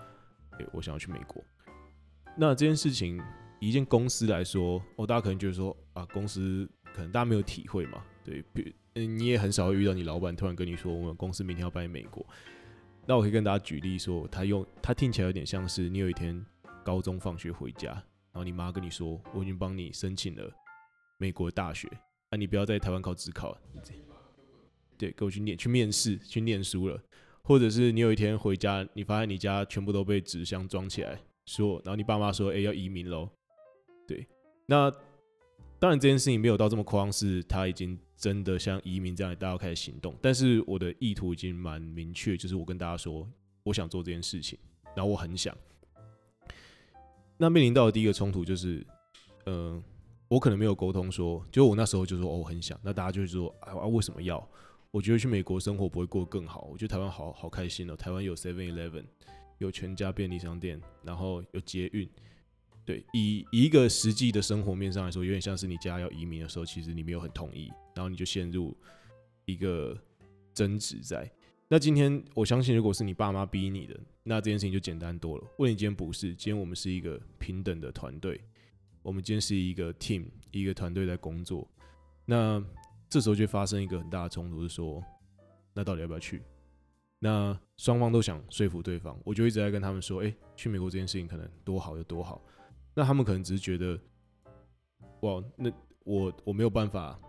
[0.58, 1.44] 诶，我想要去美国。
[2.36, 3.22] 那这件事情，
[3.60, 8.44] 一间公司来说，哦，大家可能觉得说，啊，公司可能大家没有体会嘛，对，
[8.96, 12.26] 嗯，你也很少会遇到你老板突然跟你说，我们公司明天要搬美国。
[13.06, 16.44] 那我可以跟大家举例说，他用他听起来有点像是你有一天
[16.84, 20.52] 高中放学回家，然后你妈跟你说，我已经帮你申请了
[21.18, 21.88] 美国大学。
[22.32, 23.58] 那、啊、你不要在台湾考指考，
[24.98, 27.02] 对，给我去念去面试去念书了，
[27.42, 33.28] 或者是你有一天回家，你发现你家全部都被纸箱装起来，说，然后你爸妈说，哎、要移民喽，
[34.08, 34.28] 对，
[34.68, 34.92] 那
[35.80, 43.28] 当然这件事情没有到这么夸张，是他已经真的像移民这样，大家开始行动，但是我的意图已经蛮明确，就是我跟大家说，
[43.64, 44.60] 我想做这件事情，
[44.96, 45.58] 然后我很想，
[47.38, 48.86] 那面临到的第一个冲突就是，
[49.48, 49.82] 嗯、
[50.30, 54.48] 我可能没有沟通说，就我那时候就说哦，我很想，那大家就会说啊，为什么要？
[54.92, 59.06] 我觉得去美国生活不会过得更好，我觉得台湾好好开心哦，台湾有 Seven Eleven，
[59.58, 62.08] 有全家便利商店，然后有捷运，
[62.86, 68.78] 对，以一个实际的生活面上来说，有点像是你家要移民的时候，其实你没有很同意，然后你就陷入
[69.46, 69.98] 一个
[70.54, 71.28] 争执在。
[71.68, 75.48] 那今天我相信，如果是你爸妈逼你的，那这件事情就简单多了。
[75.58, 78.40] 问你今天不是，今天我们是一个平等的团队。
[79.02, 81.68] 我们今天是一个 team，一个团队在工作，
[82.26, 82.64] 那
[83.10, 85.04] 这时候就发生一个很大的冲突，是说，
[85.74, 86.42] 那到底要不要去？
[87.20, 92.42] 那双方都想说服对方，我就一直在跟他们说，哎，去美国这件事情可能多好有多好。
[92.94, 94.00] 那他们可能只是觉得，
[95.22, 95.72] 哇，那
[96.06, 97.20] 我我没有办法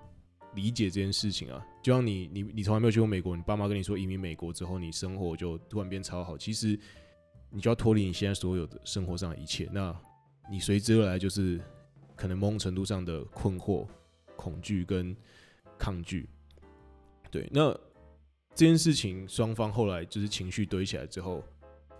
[0.54, 1.64] 理解这件事情啊。
[1.83, 6.78] 就像你你你从来没有去过美国，你爸妈跟你说移民美国之后，你生活就突然变超好，其实
[7.50, 9.68] 你就要脱离你现在所有的生活上的一切。
[9.72, 9.92] 那
[10.50, 11.60] 你随之而来就是
[12.16, 13.86] 可能某种程度上的困惑、
[14.34, 15.16] 恐惧跟
[15.78, 16.28] 抗拒。
[17.30, 17.72] 对，那
[18.54, 21.44] 这件事情双方后来就是情绪堆起来之后，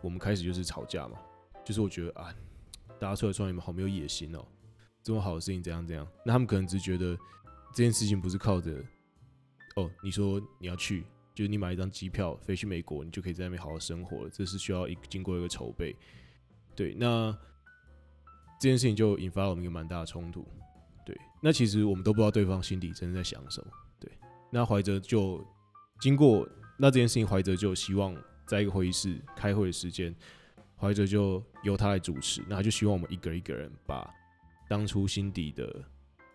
[0.03, 1.17] 我们开始就是吵架嘛。
[1.65, 2.35] 就是我觉得啊，
[2.99, 4.45] 大家出来说你们好没有野心哦，
[5.03, 6.07] 这么好的事情怎样怎样？
[6.27, 7.17] 那他们可能只觉得
[7.73, 8.83] 这件事情不是靠着
[9.77, 14.31] 哦，你说你要去，就是你买一张机票飞去美国，你就可以在那边好好生活了。
[14.31, 15.95] 这是需要一经过一个筹备。
[16.75, 17.37] 对，那
[18.61, 20.47] 这件事情就引发了我们一个蛮大的冲突。
[21.05, 23.73] 对，那其实我们都不知道对方心底真的在想什么。
[23.99, 24.13] 对，
[24.51, 25.43] 那怀哲就
[25.99, 26.47] 经过
[26.79, 28.15] 那这件事情，怀哲就希望
[28.47, 30.15] 在一个会议室开会的时间，
[30.77, 34.09] 怀哲就由他来主持，那他就希望我们一个一个人把
[34.69, 35.83] 当初心底的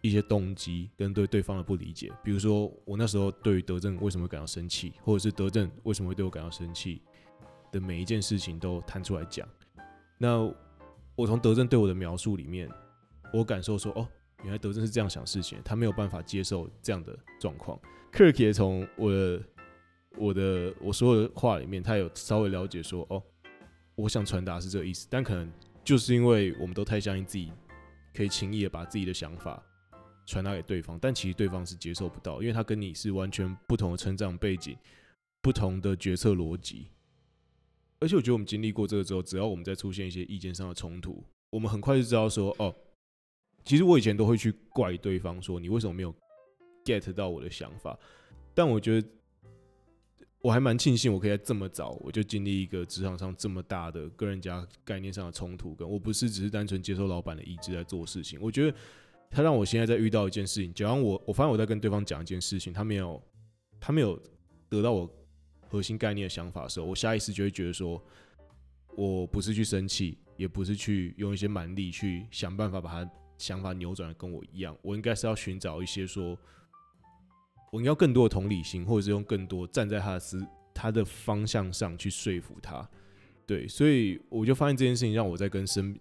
[0.01, 7.01] 一些动机跟对对方的不理解，比如说我那时候对于德正为什么会感到生气，或者是德正为什么会对我感到生气
[7.71, 9.47] 的每一件事情都摊出来讲。
[10.17, 10.51] 那
[11.15, 12.69] 我从德正对我的描述里面，
[13.31, 14.07] 我感受说，哦，
[14.43, 17.79] 原来德正是这样想事情，他没有办法接受这样的状况。
[18.11, 19.43] Kirk 也从我的
[20.17, 23.23] 我的我所有的话里面，他有稍微了解说，哦，
[23.95, 25.49] 我想传达是这个意思，但可能
[25.83, 27.51] 就是因为我们都太相信自己，
[28.13, 29.61] 可以轻易的把自己的想法。
[30.27, 34.75] 传达给对方，但其实对方是接受不到，因为他跟你是完全不同的成长背景，
[35.39, 36.87] 不同的决策逻辑。
[37.99, 42.73] 而且我觉得我们经历过这个之后，只要我们再出现一些意见上的冲突，我们很快就知道说，哦，
[43.63, 46.13] 其实我以前都会去怪对方说，你为什么没有
[46.83, 47.97] get 到我的想法？
[48.53, 49.07] 但我觉得
[50.41, 58.39] 我还蛮庆幸，我可以在这么早我就经历一个职场上这么大的跟人家概念上的冲突，跟我不是只是单纯接受老板的意志来做事情。
[58.41, 58.77] 我觉得。
[59.31, 63.21] 他让我现在在遇到一件事情，假如我我发现我在跟对方讲一件事情，他没有
[63.81, 64.17] 他没有
[64.69, 65.09] 得到我
[65.75, 68.01] 核心概念的想法的时候，我下意识就会觉得说，
[68.95, 76.37] 我不是去生气，也不是去用一些蛮力去想办法把他想法扭转的跟我一样，我应该是要寻找一些说，
[77.71, 82.89] 我应该更多的同理心，或者是用更多站在他的思他的方向上去说服他。
[83.45, 85.99] 对，所以我就发现这件事情让我在跟身。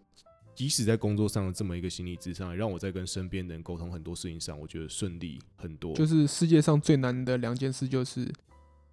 [0.56, 5.92] 即使在工作上的这么一个心理咨商，也让我在跟身边人沟通很多事情上，我觉得顺利很多。
[5.94, 8.32] 就是世界上最难的两件事，就是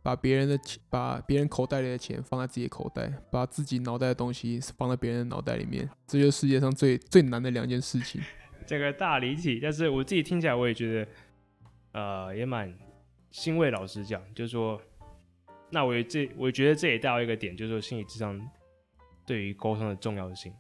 [0.04, 8.22] 把别人的钱，把别人口袋里的钱放在自己的口袋，把自己脑袋的东西放在别人的脑袋里面，这就是世界上最最难的两件事情。
[8.66, 11.12] 这个大离题，但是我自己听起来，我也觉得，
[11.92, 12.74] 呃，也蛮
[13.32, 13.70] 欣慰。
[13.70, 14.82] 老实讲，就是说，
[15.70, 18.40] 那我这，我觉得这也带到一个点，就是说，心理智商
[19.26, 20.54] 对于沟通的重要性。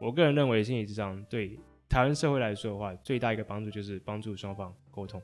[0.00, 1.58] 我个人认为，心理智商对
[1.88, 5.20] 台湾社会来说的话，最大一个帮助就是帮助双方沟通。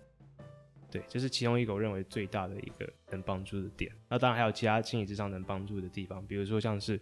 [0.94, 3.90] 对，这、是其中一个我认为最大的一个能帮助的点。
[4.08, 7.00] 那当然还有其他心理智商能帮助的地方，比如说像是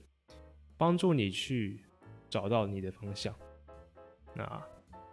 [0.78, 1.78] 帮助你去
[2.30, 3.34] 找到你的方向。
[4.34, 4.62] 那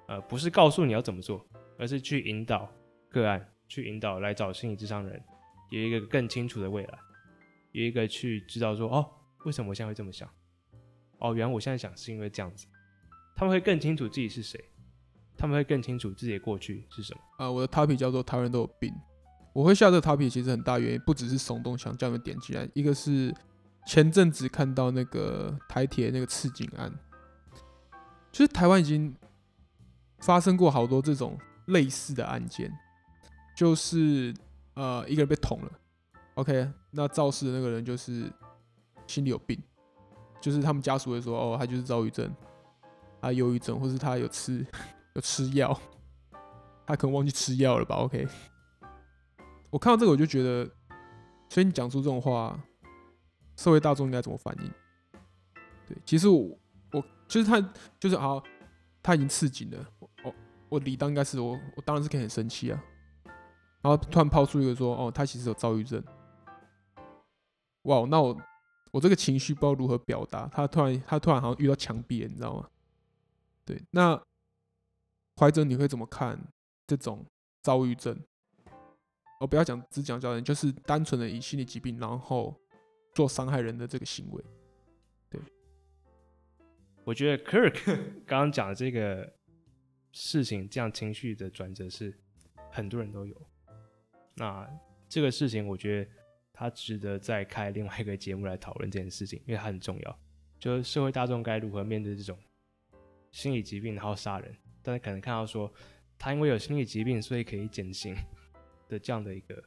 [0.07, 1.45] 呃，不是告诉你要怎么做，
[1.77, 2.73] 而是去引导
[3.09, 5.21] 个案，去引导来找心理智商人，
[5.71, 6.97] 有一个更清楚的未来，
[7.73, 9.05] 有一个去知道说哦，
[9.43, 10.29] 为什么我现在会这么想。
[11.17, 12.65] 哦，原来我现在想是因为这样子，
[13.35, 14.63] 他们会更清楚自己是谁，
[15.39, 17.21] 他们会更清楚自己的过去是什么。
[17.38, 18.93] 啊、我的 topic 叫做“台湾人都有病”。
[19.54, 23.34] 我会下这个 topic 其实很大原因不只是耸动想叫你们点进来，一个是
[23.88, 26.93] 前阵子看到那个台铁那个刺警案，
[28.32, 29.15] 就是台湾已经
[30.19, 32.71] 发生过好多这种类似的案件，
[33.56, 34.34] 就是
[34.75, 35.71] 呃一个人被捅了
[36.36, 38.32] ，OK，那肇事的那个人就是
[39.08, 39.58] 心里有病。
[40.41, 42.34] 就是他们家属会说，哦，他就是躁郁症，
[43.19, 44.65] 啊，忧郁症，或是他有吃
[45.21, 45.79] 吃药，
[46.86, 48.27] 他可能忘记吃药了吧？OK，
[49.69, 50.69] 我看到这个我就觉得，
[51.49, 52.60] 所以你讲出这种话，
[53.55, 54.71] 社会大众应该怎么反应？
[55.88, 56.58] 对，其实我
[56.91, 57.60] 我就是他
[57.99, 58.43] 就是好，
[59.01, 59.86] 他已经刺警了，
[60.23, 60.36] 我
[60.69, 62.84] 我理当应该是我我当然是可以很生气啊，
[63.82, 66.03] 然后突然抛出一个说，哦，他其实有躁郁症，
[67.84, 68.36] 哇，那我。
[68.91, 72.67] 我这个情绪不知道如何表达，他突然他突然好像遇到墙壁了，你知道吗？
[73.63, 74.19] 对，那
[75.39, 76.38] 怀哲你会怎么看
[76.86, 77.25] 这种
[77.63, 78.19] 躁郁症？
[79.39, 82.54] 我不要讲只讲躁郁症，就是单纯的以心理疾病然后
[83.13, 84.43] 做伤害人的这个行为。
[85.30, 85.39] 对，
[87.05, 87.97] 我觉得 Kirk
[88.28, 89.34] 刚刚讲的这个
[90.11, 92.13] 事情，这样情绪的转折是
[92.70, 93.36] 很多人都有。
[94.36, 94.70] 那
[95.07, 96.11] 这个事情，我觉得。
[96.51, 100.20] 他值得再开另外一个节目来讨论这件事情，因为它很重要。
[100.59, 102.38] 就是社会大众该如何面对这种
[103.32, 104.53] 心理疾病，然后杀人，
[104.89, 105.71] 但是可能看到说
[106.17, 108.15] 他因为有心理疾病，所以可以减刑
[108.87, 109.63] 的这样的一个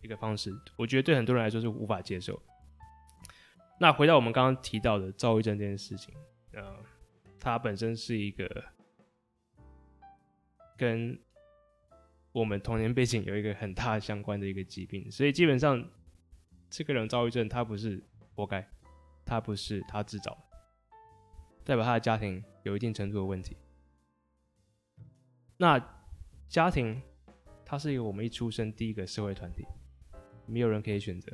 [0.00, 2.40] 一个方式，我觉得对很多人来说是无法接受。
[3.80, 6.14] 那回到我们刚刚提到的躁郁症这件事情，
[6.52, 6.76] 呃，
[7.40, 8.64] 它本身是一个
[10.76, 11.18] 跟
[12.30, 15.84] 我们童年背景有一个很大相关的一个疾病，所以基本上
[16.70, 18.00] 这个人躁郁症，他不是
[18.36, 18.64] 活该，
[19.24, 20.38] 他不是他自找的，
[21.64, 23.56] 代表他的家庭有一定程度的问题。
[25.62, 25.80] 那
[26.48, 27.00] 家庭，
[27.64, 29.64] 它是一个我们一出生第一个社会团体，
[30.44, 31.30] 没有人可以选择，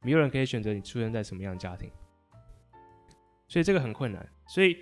[0.00, 1.88] 没有人可以选择你出生在什么样的家庭。
[3.46, 4.28] 所以这个很困难。
[4.48, 4.76] 所以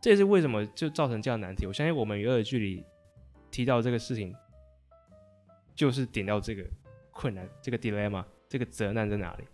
[0.00, 1.66] 这也是为什么就造成这样难题。
[1.66, 2.84] 我相信我们与恶的距离
[3.50, 4.32] 提到这个事情，
[5.74, 6.64] 就是点到这个
[7.10, 9.44] 困难，这个 dilemma，这个责难在哪里？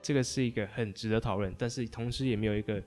[0.00, 2.80] 这个是一个很值得讨论，但是同时也没有一个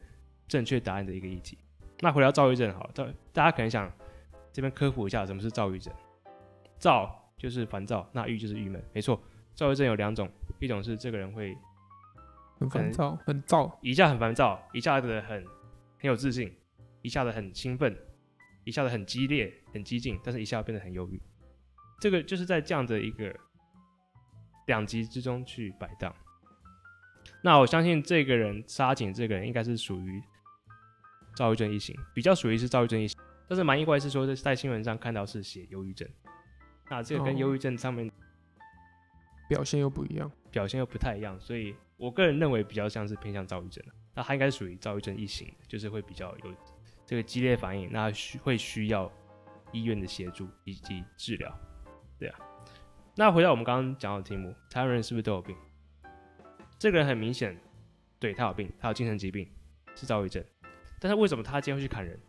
[0.47, 1.57] 正确答案的一个议题。
[2.01, 3.91] 那回到躁郁症，好，大大家可能想
[4.53, 5.93] 这边科普一下什么是躁郁症。
[6.77, 9.21] 躁就是烦躁，那郁就是郁闷，没错。
[9.53, 10.29] 躁郁症有两种，
[10.59, 11.55] 一种是这个人会
[12.57, 15.45] 很烦躁，很躁，一下很烦躁，一下子很
[15.97, 16.55] 很有自信，
[17.01, 17.97] 一下子很兴奋，
[18.63, 21.21] 一下子很激烈、很激进，但是一下变得很忧郁。
[21.99, 23.35] 这个就是在这样的一个
[24.67, 26.15] 两极之中去摆荡。
[27.43, 30.23] 那我相信这个人沙井这个人应该是属于
[31.39, 33.17] 躁郁症一型，比较属于是躁郁症一型。
[33.47, 36.05] 但是蛮意外是说，在新闻上看到是写忧郁症，
[36.89, 38.11] 那这个跟忧郁症上面、哦、
[39.47, 43.81] 表现又不一样，表现又不太一样，所以我个人认为比较像是偏向躁郁症。
[44.13, 46.53] 那他应该是属于躁郁症一型，就是会比较有
[47.05, 49.09] 这个激烈反应，那需会需要
[49.71, 51.57] 医院的协助以及治疗。
[52.17, 52.39] 对啊，
[53.15, 55.55] 那回到我们刚刚讲到的题目，台湾人是不是都有病？
[56.77, 57.57] 这个人很明显，
[58.19, 59.49] 对，他有病，他有精神疾病，
[59.95, 60.43] 是躁郁症。
[60.99, 62.19] 但是为什么他今天会去砍人？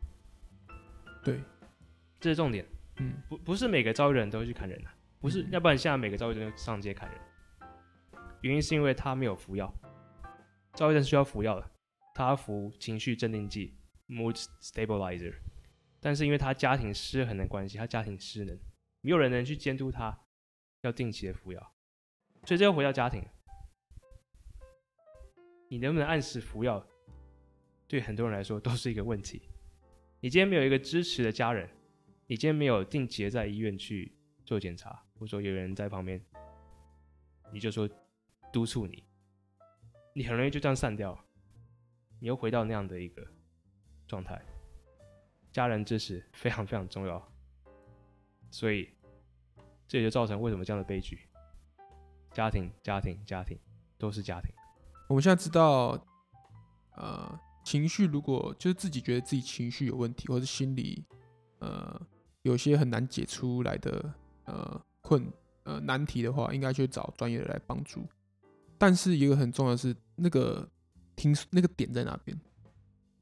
[1.24, 1.40] 对，
[2.20, 2.64] 这是重点。
[2.96, 7.18] 嗯，不，不是每个躁郁人都会去砍人啊，不是，嗯、要不然现在每个躁郁症就上街砍人。
[8.42, 9.72] 原因是因为他没有服药，
[10.74, 11.70] 躁郁症需要服药的，
[12.14, 13.74] 他服情绪镇定剂
[14.08, 15.34] （mood stabilizer）。
[16.00, 18.58] 但是因为他家庭失衡的关系，他家庭失能，
[19.02, 20.18] 没有人能去监督他，
[20.80, 21.60] 要定期的服药，
[22.44, 23.22] 所以这又回到家庭。
[25.68, 26.84] 你能不能按时服药，
[27.90, 29.42] 对很多人来说都是一个问题。
[30.20, 31.68] 你今天没有一个支持的家人，
[32.28, 36.24] 你今天没有定期的在医院去做检查，或者说有人在旁边，
[37.52, 37.90] 你就说
[38.52, 39.02] 督促你，
[40.14, 41.18] 你很容易就这样散掉，
[42.20, 43.26] 你又回到那样的一个
[44.06, 44.40] 状态。
[45.50, 47.20] 家人支持非常非常重要，
[48.52, 48.88] 所以
[49.88, 51.18] 这也就造成为什么这样的悲剧。
[52.30, 53.58] 家庭，家庭，家庭，
[53.98, 54.54] 都是家庭。
[55.08, 56.06] 我们现在知道，
[56.92, 61.04] 呃，情绪如果就是自己觉得自己情绪有问题，或者心里
[61.58, 62.00] 呃
[62.42, 64.12] 有些很难解出来的
[64.44, 65.26] 呃困
[65.64, 68.04] 呃难题的话，应该去找专业的来帮助。
[68.78, 70.68] 但是一个很重要的是，那个
[71.16, 72.38] 听那个点在哪边？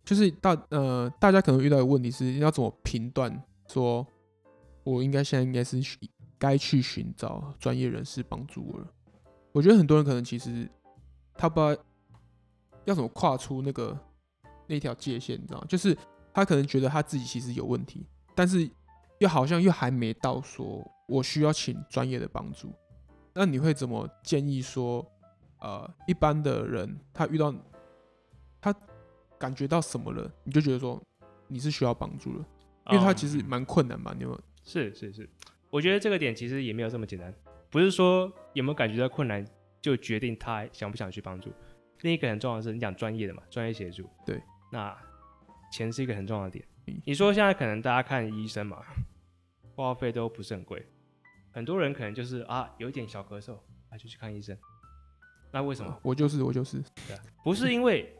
[0.04, 4.06] 就是大呃大家可能遇到的问题是要怎么评断说，
[4.84, 5.80] 我应该现在应该是
[6.38, 8.86] 该去寻找专业人士帮助我了。
[9.52, 10.68] 我觉得很多人可能其实。
[11.40, 11.82] 他不知道
[12.84, 13.96] 要怎么跨出那个
[14.68, 15.66] 那条界限，你知道吗？
[15.68, 15.96] 就是
[16.32, 18.70] 他可能觉得他自己其实有问题，但是
[19.18, 22.72] 又好像又还没到说我需要请专业的帮助。
[23.34, 25.04] 那你会怎么建议说，
[25.60, 27.52] 呃，一般的人他遇到
[28.60, 28.74] 他
[29.38, 31.02] 感觉到什么了，你就觉得说
[31.48, 32.44] 你是需要帮助了，
[32.90, 34.12] 因为他其实蛮困难嘛。
[34.16, 34.40] 你有没有？
[34.62, 35.28] 是是是，
[35.70, 37.34] 我觉得这个点其实也没有这么简单，
[37.70, 39.44] 不是说有没有感觉到困难。
[39.80, 41.52] 就决定他想不想去帮助。
[42.00, 44.04] 另一个很重要的是，你讲专业的嘛，专业协助。
[44.26, 44.96] 对，那
[45.72, 46.64] 钱是一个很重要的点。
[47.04, 48.82] 你说现在可能大家看医生嘛，
[49.74, 50.86] 挂号费都不是很贵，
[51.50, 53.58] 很多人可能就是啊，有一点小咳嗽，
[53.90, 54.56] 他就去看医生。
[55.50, 55.98] 那为什么？
[56.02, 56.82] 我就是我就是。
[57.06, 58.14] 对啊，不是因为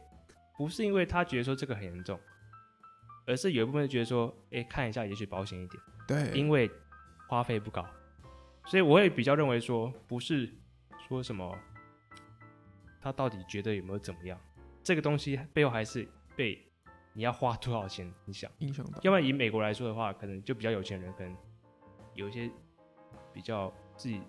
[0.57, 2.19] 不是因为他觉得说这个很严重，
[3.25, 5.83] 而是有一部分觉得说，哎、欸，看一下也许保险一点。
[6.07, 6.69] 对，因为
[7.27, 7.85] 花费不高，
[8.65, 10.53] 所以我会比较认为说不是。
[11.07, 11.57] 说什么？
[13.01, 14.39] 他到底觉得有没有怎么样？
[14.83, 16.07] 这个东西背后还是
[16.39, 16.57] 被
[17.11, 18.97] 你要花多少钱你想影响到。
[19.03, 21.35] 要不然以美国来说的话，可能就比较有钱人，可能
[22.13, 22.49] 有一些
[23.33, 24.21] 比较自己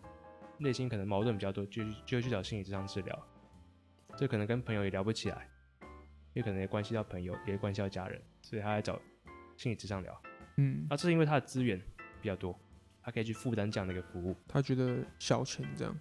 [0.58, 3.26] 内心可能矛盾比较多，就就会去找心理智商治疗。
[4.16, 5.48] 这可能跟朋友也聊不起来，
[6.32, 9.00] 也可能也关系到朋友，也关系到家人，所以他来找
[9.56, 10.22] 心理智商聊。
[10.56, 11.80] 嗯，那这是因为他的资源
[12.20, 12.58] 比较多，
[13.04, 14.34] 他可以去负担这样的一个服务。
[14.48, 15.96] 他觉得小钱这样。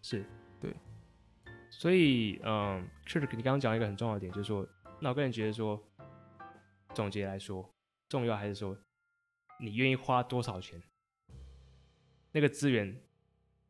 [0.00, 0.24] 是
[0.58, 0.74] 对，
[1.68, 4.66] 所以嗯，确实你刚刚讲一个很重要的点，就是说，
[5.00, 5.82] 那我个人觉得说，
[6.94, 7.68] 总结来说，
[8.08, 8.76] 重要还是说，
[9.58, 10.82] 你愿意花多少钱，
[12.32, 13.00] 那个资源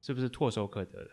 [0.02, 1.10] 是不是唾手可得的？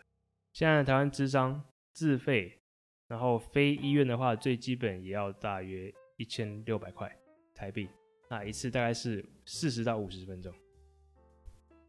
[0.52, 2.60] 现在台湾咨商自费，
[3.06, 7.16] 然后非医院的话，最基本也要大约一千六百块
[7.54, 7.88] 台币，
[8.28, 10.52] 那一次大概是四十到五十分钟，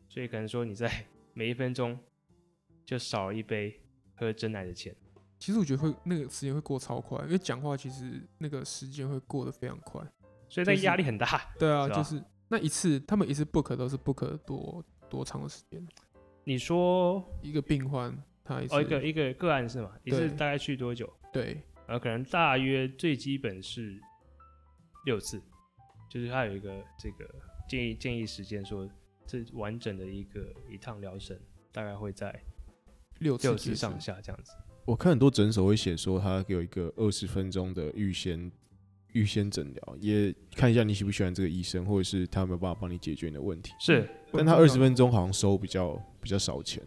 [0.08, 2.00] 所以可能说你在每一分钟。
[2.86, 3.80] 就少一杯
[4.16, 4.96] 喝珍奶的钱。
[5.40, 10.02] 其实我觉得会那个时间会过超快，因为讲话其实那个时间会过得非常快，
[10.50, 11.26] 所以那压力很大。
[11.26, 15.88] 就是、对啊，就是那一次他们一次 book 都是 book 多多长的时间？
[16.44, 18.14] 你说一个病患
[18.44, 19.92] 他一次哦一个一个个案是吗？
[20.04, 21.12] 一次大概去多久？
[21.32, 23.98] 对，呃，可能大约最基本是
[25.06, 25.42] 六次，
[26.10, 27.26] 就是他有一个这个
[27.70, 28.90] 建议建议时间，说
[29.26, 31.40] 这完整的一个一趟疗程
[31.72, 32.38] 大概会在
[33.20, 34.52] 六六次上下这样子。
[34.90, 38.52] 我看很多诊所会写说，他有一个二十分钟的预先
[39.12, 43.72] 预先诊疗，也看一下你喜不喜欢这个医生，或者是他有没有办法帮你解决你的问题。
[43.80, 46.82] 是，但他二十分钟好像收比较比较少钱。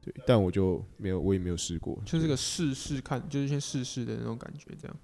[0.00, 4.96] 对，但我就没有，我也没有试过，就是个试试看，就是先试试的那种感觉，这样。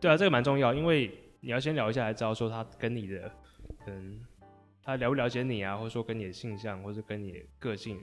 [0.00, 3.32] 对啊，这个蛮重要，因为你要先聊一下，才知道说他跟你的，
[3.88, 4.20] 嗯，
[4.84, 7.98] 他了不了解你啊，或者说跟你的性向，或者跟你的个性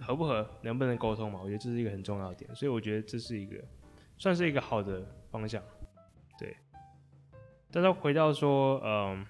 [0.00, 1.40] 合不合，能不能沟通嘛？
[1.42, 3.62] 我觉得这是一个很重要的点，所以我觉得这是一个
[4.18, 5.62] 算是一个好的方向。
[6.38, 6.56] 对，
[7.70, 9.26] 但是回到说，嗯，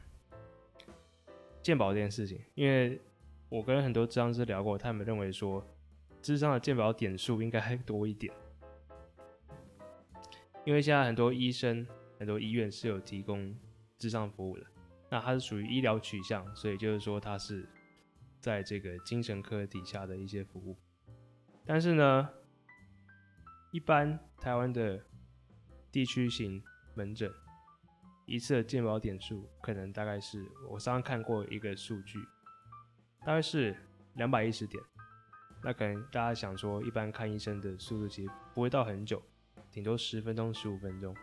[1.62, 3.00] 健保这件事情，因为
[3.48, 5.66] 我跟很多智商师聊过，他们认为说。
[6.22, 8.34] 智商的健保点数应该还多一点，
[10.64, 11.86] 因为现在很多医生、
[12.18, 13.54] 很多医院是有提供
[13.96, 14.66] 智商服务的，
[15.08, 17.68] 那它是属于医疗取向，所以就是说它是
[18.40, 20.76] 在这个精神科底下的一些服务。
[21.64, 22.28] 但是呢，
[23.72, 25.04] 一般台湾的
[25.90, 26.62] 地区型
[26.94, 27.32] 门诊
[28.26, 32.18] 一次的健保点数可能大概是我刚刚看过一个数据，
[33.20, 33.76] 大概是
[34.14, 34.82] 两百一十点。
[35.62, 39.20] 那可能大家想说，一般看医生的速度其实不会到很久，
[39.72, 41.16] 顶多十分钟、十五分钟。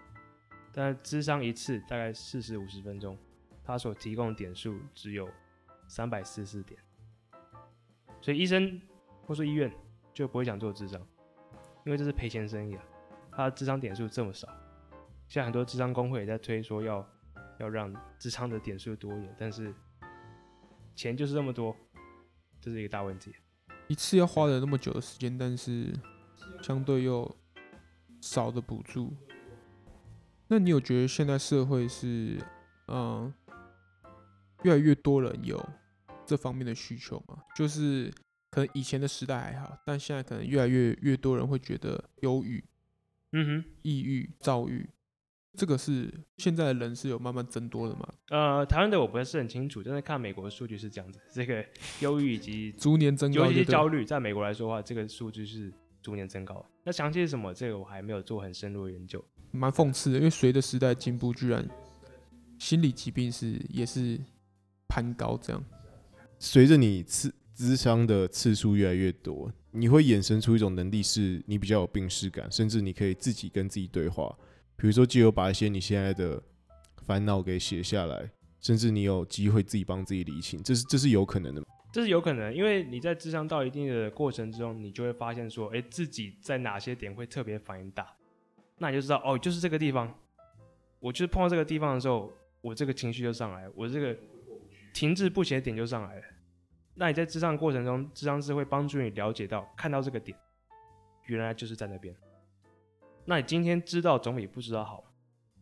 [0.74, 3.18] 但咨商一次大概四十五十分钟，
[3.64, 5.30] 他所提供点数只有
[5.88, 6.82] 三百四十四点，
[8.24, 8.82] 所以医生
[9.28, 9.70] 或是医院
[10.14, 10.98] 就不会想做智商，
[11.86, 12.84] 因为这是赔钱生意啊。
[13.30, 14.48] 他的咨商点数这么少，
[15.28, 17.06] 现在很多智商工会也在推说要
[17.60, 19.76] 要让智商的点数多一点，但是
[20.96, 21.76] 钱就是这么多，
[22.62, 23.36] 这是一个大问题。
[23.90, 25.94] 一次要花了那么久的时间，但是
[26.62, 27.30] 相对又
[28.22, 29.14] 少的补助。
[30.48, 32.38] 那你有觉得现在社会是
[32.88, 33.34] 嗯
[34.62, 35.62] 越来越多人有
[36.26, 37.38] 这方面的需求嘛？
[37.56, 38.12] 就是
[38.50, 42.64] 可能以前的时代还好，但现在可能越来越越多人会觉得忧郁、
[43.32, 44.90] 嗯哼、抑郁、躁郁。
[45.56, 48.08] 这个是现在的人是有慢慢增多的嘛？
[48.30, 51.64] 呃，台湾的我不是很清楚，但是看美国的数据是这样子，这个
[52.00, 55.72] 忧郁以及 逐年增高，尤其是焦虑，在美国来说的话，这个数据是
[56.02, 56.66] 逐年增高。
[56.84, 57.54] 那详细是什么？
[57.54, 59.24] 这个我还没有做很深入的研究。
[59.52, 61.64] 蛮讽刺的，因为随着时代进步，居然
[62.58, 64.20] 心理疾病是也是
[64.88, 65.64] 攀高这样。
[66.44, 74.38] 随着你次咨商的次数越来越多，你会衍生出一种能力，是你比较有病识感，甚至你可以自己跟自己对话。
[74.76, 76.44] 比如说，就有把一些你现在的
[77.06, 78.30] 烦恼给写下来，
[78.60, 81.64] 甚至你有机会自己帮自己理清，这是这是有可能的？
[81.94, 88.06] 这是有可能，因为你在智商到一定的过程之中，你就会发现说，哎，自己在哪些点会特别反应大，
[88.80, 90.14] 那你就知道，哦，就是这个地方，
[91.00, 92.30] 我就是碰到这个地方的时候，
[92.60, 94.14] 我这个情绪就上来，我这个
[94.94, 96.24] 停滞不前点就上来了。
[96.96, 100.38] 那你在智商过程中，智商师会帮助你了解到，看到这个点，
[101.26, 102.16] 原来就是在那边。
[103.26, 105.04] 那你今天知道总比不知道好，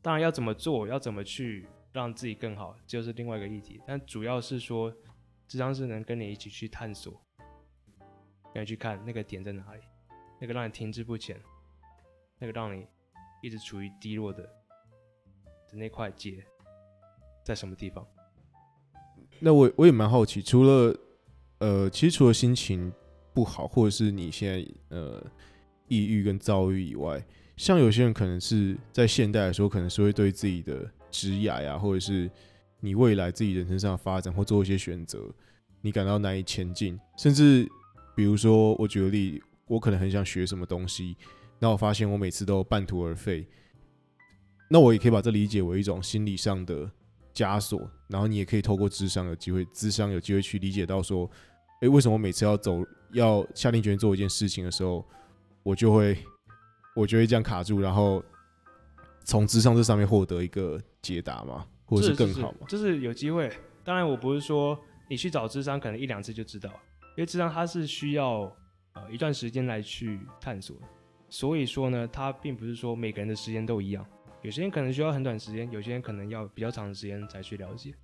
[0.02, 3.80] 当然要怎么做，要怎么去让自己更好，就是另外一个议题。
[3.88, 4.94] 但主要是说，
[5.48, 7.14] 智商师能跟你一起去探索，
[8.54, 9.82] 跟你去看那个点在哪里，
[10.40, 11.40] 那个让你停滞不前，
[12.40, 12.86] 那个让你
[13.42, 14.44] 一直处于低落的
[15.70, 16.44] 的那块结
[17.46, 18.06] 在什么地方。
[19.40, 20.96] 那我我也蛮好奇，除了
[21.62, 22.92] 呃，其实除了心情
[23.34, 25.24] 不好，或者是你现在呃
[25.88, 27.24] 抑郁跟躁郁以外。
[27.56, 32.28] 像有些人可能是在现代来说，可能是会对自己的职业呀，或者是
[32.80, 35.24] 你未来自己人生上的发展或做一些选择，
[35.82, 37.00] 你感到难以前进。
[37.16, 37.70] 甚至
[38.16, 41.16] 比如说，我举个例，我可能很想学什么东西，
[41.60, 43.48] 那我发现我每次都半途而废。
[44.68, 46.90] 那我也可以把这理解为一种心理上的
[47.36, 47.88] 枷锁。
[48.08, 51.30] 然后你也可以透过智商有机会，智商有机会去理解到说，
[51.82, 55.06] 诶，为什么每次要走，要下定决心做一件事情的时候，
[55.62, 56.18] 我就会。
[56.94, 58.22] 我就会这样卡住，然后
[59.24, 62.68] 从智商这上面获得一个解答吗，或者是更好吗？
[62.68, 63.50] 就是有机会。
[63.82, 64.78] 当然，我不是说
[65.10, 66.70] 你去找智商可能一两次就知道，
[67.16, 68.42] 因为智商它是需要
[68.92, 70.76] 呃一段时间来去探索。
[71.30, 74.06] 所以说呢，它并不是说每个人的时间都一样，
[74.42, 77.96] 有些人可能需要很短时间，有些人可能要比较长的时间才去了解。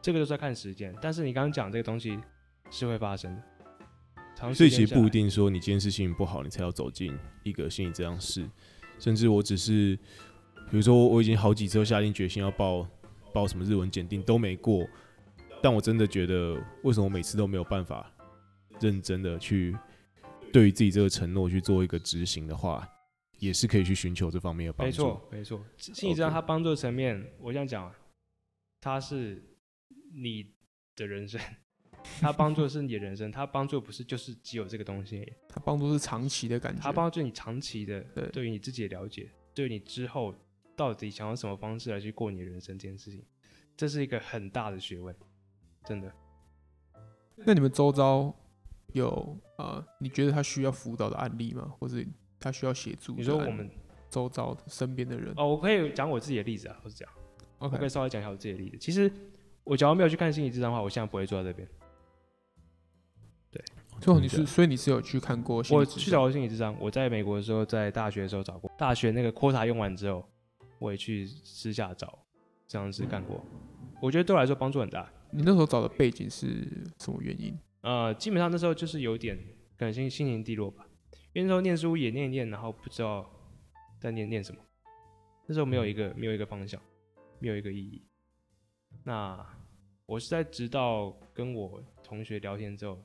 [0.00, 0.96] 这个都是要看时间。
[1.02, 2.18] 但是你刚刚讲这个东西
[2.72, 3.42] 是会发生的。
[4.52, 8.44] 所以其实不一定说你今天是心情不好，你才要走进一个心理治疗室。
[8.98, 9.96] 甚至我只是，
[10.68, 12.88] 比如说我已经好几次下定决心要报
[13.32, 14.84] 报什么日文检定都没过，
[15.62, 18.10] 但我真的觉得为什么我每次都没有办法
[18.80, 19.76] 认真的去
[20.52, 22.88] 对于自己这个承诺去做一个执行的话，
[23.38, 25.06] 也是可以去寻求这方面的帮助。
[25.06, 25.64] 没错，没错。
[25.76, 27.92] 心理治疗它帮助的层面.我想讲，
[28.80, 29.56] 它是
[30.14, 30.52] 你
[30.96, 31.40] 的人生，
[32.20, 38.00] 它帮助的是你的人生，他帮助不是就是只有这个东西，他帮助是长期的感觉，他帮助你长期的
[38.32, 40.34] 对于你自己的了解，对于你之后
[40.76, 43.24] 到底想用什么方式来去过你的人生这件事情，
[43.76, 45.14] 这是一个很大的学问，
[45.84, 46.12] 真的。
[47.36, 48.34] 那你们周遭
[48.92, 51.72] 有呃，你觉得他需要辅导的案例吗？
[51.78, 51.96] 或者？
[52.40, 53.14] 他需要协助。
[53.14, 53.70] 你说我们
[54.10, 57.14] 周遭身边的人哦，我可以讲我自己的例子啊，或是这样。
[57.60, 57.70] Okay.
[57.74, 58.76] 我可以稍微讲一下我自己的例子。
[58.78, 59.08] 其实
[59.62, 61.68] 我假如没有去看心理智商的话，我现在不会坐在这边。
[64.02, 65.64] 对，最后你是，所以你是有去看过？
[65.70, 66.76] 我去找过心理智商。
[66.80, 68.68] 我在美国的时候，在大学的时候找过。
[68.76, 70.28] 大学那个 quota 用完之后，
[70.80, 72.18] 我也去私下找
[72.66, 73.44] 这样子干过。
[73.52, 75.08] 嗯、我觉得对我来说帮助很大。
[75.30, 76.46] 你那时候找的背景是
[76.98, 77.56] 什么原因？
[77.82, 79.38] 呃，基本上那时候就是有点
[79.78, 80.84] 可能心心情低落吧。
[81.32, 83.30] 因为那时候念书也念一念，然后不知道
[84.00, 84.60] 在念念什么。
[85.46, 86.80] 那时候没有一个没有一个方向，
[87.38, 88.02] 没有一个意义。
[89.04, 89.38] 那
[90.04, 93.02] 我是在直到跟我同学聊天之后，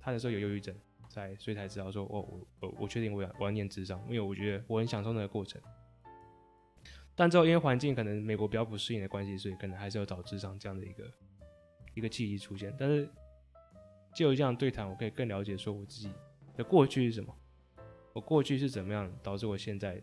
[0.00, 0.74] 他那时候有忧郁症，
[1.08, 5.60] 在所以才知道说，哦，我我我确定我要我要念智商，因为我觉得我很享受那个过程。
[7.14, 11.12] 但之后因为环境可能美国比较不适应的关系，所以可能还是要找智商这样的一个
[11.94, 12.74] 一个契机出现。
[12.78, 13.06] 但是
[14.14, 16.10] 就有这样对谈，我可以更了解说我自己
[16.56, 17.36] 的过去是什么。
[18.12, 20.02] 我过去是怎么样导致我现在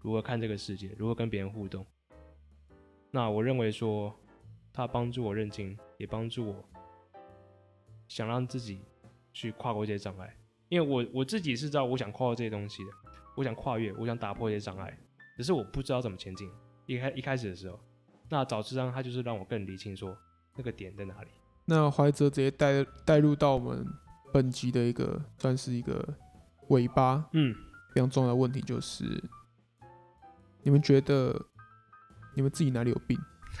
[0.00, 1.86] 如何看这个世界，如何跟别人互动？
[3.10, 4.14] 那我认为说，
[4.72, 6.64] 它帮助我认清，也帮助我
[8.08, 8.80] 想让自己
[9.34, 10.34] 去跨过这些障碍。
[10.70, 12.90] 因为我我自己是知道我想跨过这些东西的，
[13.36, 14.98] 我想跨越，我想打破这些障碍，
[15.36, 16.50] 只是我不知道怎么前进。
[16.86, 17.78] 一开一开始的时候，
[18.30, 20.16] 那早知道它就是让我更理清说
[20.56, 21.28] 那个点在哪里。
[21.66, 23.86] 那怀哲直接带带入到我们
[24.32, 26.02] 本集的一个算是一个。
[26.68, 27.54] 尾巴，嗯，
[27.92, 29.04] 非常重要的问题就是，
[30.62, 31.38] 你们觉得
[32.34, 33.20] 你们自己哪里有病？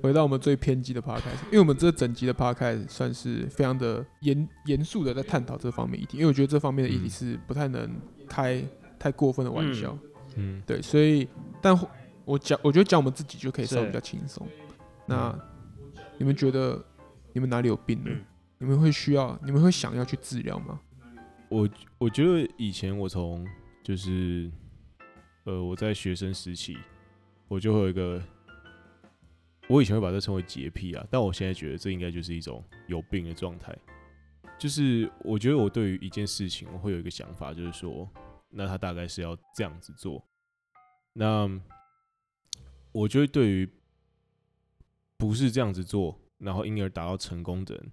[0.00, 7.90] 回到我们最偏激的 podcast，因为我们这整集的 podcast 算是非常的严严肃的在探讨这方面议题，因为我觉得这方面的议题是不太能
[8.28, 8.62] 开
[8.98, 9.96] 太过分的玩笑，
[10.36, 11.28] 嗯，对，所以，
[11.60, 11.78] 但
[12.24, 14.46] 我讲，我觉得讲我们自己就可以稍微比较轻松。
[15.06, 15.36] 那
[16.18, 16.84] 你们觉得
[17.32, 18.10] 你们哪里有病呢？
[18.58, 20.80] 你们会需要，你们会想要去治疗吗？
[21.48, 23.46] 我我觉得以前我从
[23.82, 24.50] 就是，
[25.44, 26.76] 呃，我在学生时期，
[27.48, 28.22] 我就会有一个，
[29.68, 33.76] 我以前会把这称为洁癖啊，但我现在觉得这应该就是一种有病的状态。
[34.58, 38.08] 就是我觉得我对于一件事情，我会有一个想法，就是说，
[38.48, 40.24] 那他大概是要这样子做。
[41.12, 41.48] 那
[42.92, 43.68] 我觉得对于
[45.16, 47.92] 不是这样子做，然后因而达到成功的人。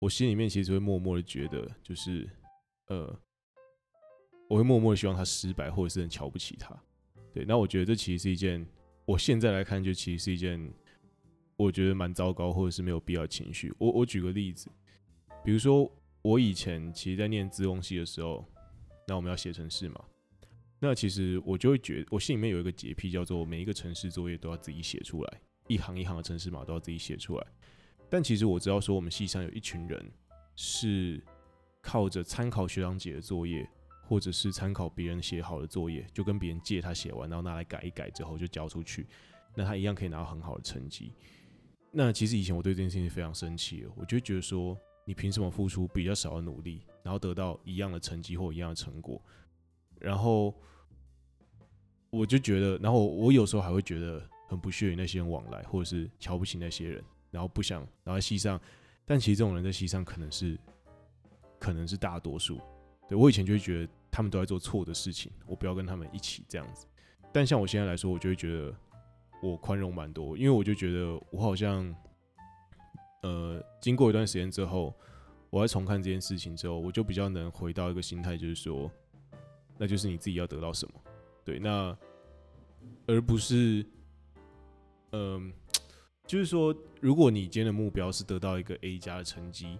[0.00, 2.28] 我心里面其实会默默的觉得，就是，
[2.88, 3.16] 呃，
[4.48, 6.76] 我会默默的希望他失败，或者是很瞧不起他。
[7.32, 8.66] 对，那我觉得这其实是一件，
[9.04, 10.72] 我现在来看，就其实是一件，
[11.62, 13.72] 我觉得蛮糟糕，或者是没有必要情绪。
[13.78, 14.68] 我我举个例子，
[15.44, 15.90] 比如说
[16.20, 18.44] 我以前其实，在念资工系的时候，
[19.06, 20.04] 那我们要写程式嘛，
[20.80, 27.46] 那其实我就会觉得，我心里面有一个洁癖，叫做每一个程式作业都要自己写出来，一行一行的程式码都要自己写出来。
[28.10, 30.12] 但其实我知道，说我们系上有一群人
[30.54, 31.24] 是
[31.80, 33.68] 靠着参考学长姐的作业，
[34.04, 39.06] 或者是参考别人写好的作业，就跟别人借他写完，然后拿来改一改之后就交出去，
[39.54, 41.12] 那他一样可以拿到很好的成绩。
[41.92, 49.20] 那其实以前我对这件事情非常生气，我就觉得说，你凭什么付出比较少的努力，然后得到一样的成绩或一样的成果？
[50.00, 50.54] 然后
[52.10, 57.04] 我就觉得，然后我有时候还会觉得很不屑于那些人往来，或者是瞧不起那些人。
[57.30, 58.60] 然后不想，然后在系上，
[59.06, 60.58] 但其实这种人在系上可能是，
[61.58, 62.60] 可能是大多数。
[63.08, 66.86] 对，我以前就会觉得他们都在做错的事情，我不要跟他们一起这样子。
[67.32, 68.74] 但像我现在来说，我就会觉得
[69.42, 71.92] 我宽容蛮多，因为我就觉得我好像，
[73.22, 74.94] 呃，经过一段时间之后，
[75.50, 78.88] 我在重看这件事情之后，我就比较能回到一个心态，就是说，
[79.76, 80.94] 那就是你自己要得到什么，
[81.44, 81.96] 对，那
[83.08, 83.84] 而不是，
[85.10, 85.52] 嗯、
[86.24, 89.76] 就是说，如果你今天的目标是得到一个 A 加的成绩，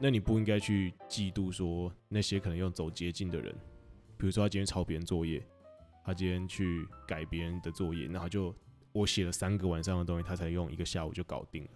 [0.00, 3.54] 那你不应该去嫉妒说那些可能用走捷径的人，
[4.16, 5.40] 比如说他今天抄别人作业，
[6.04, 8.52] 他今天去改别人的作业，然后就
[8.94, 11.70] 我写了三个晚上的东西，他才用一个下午就搞定了。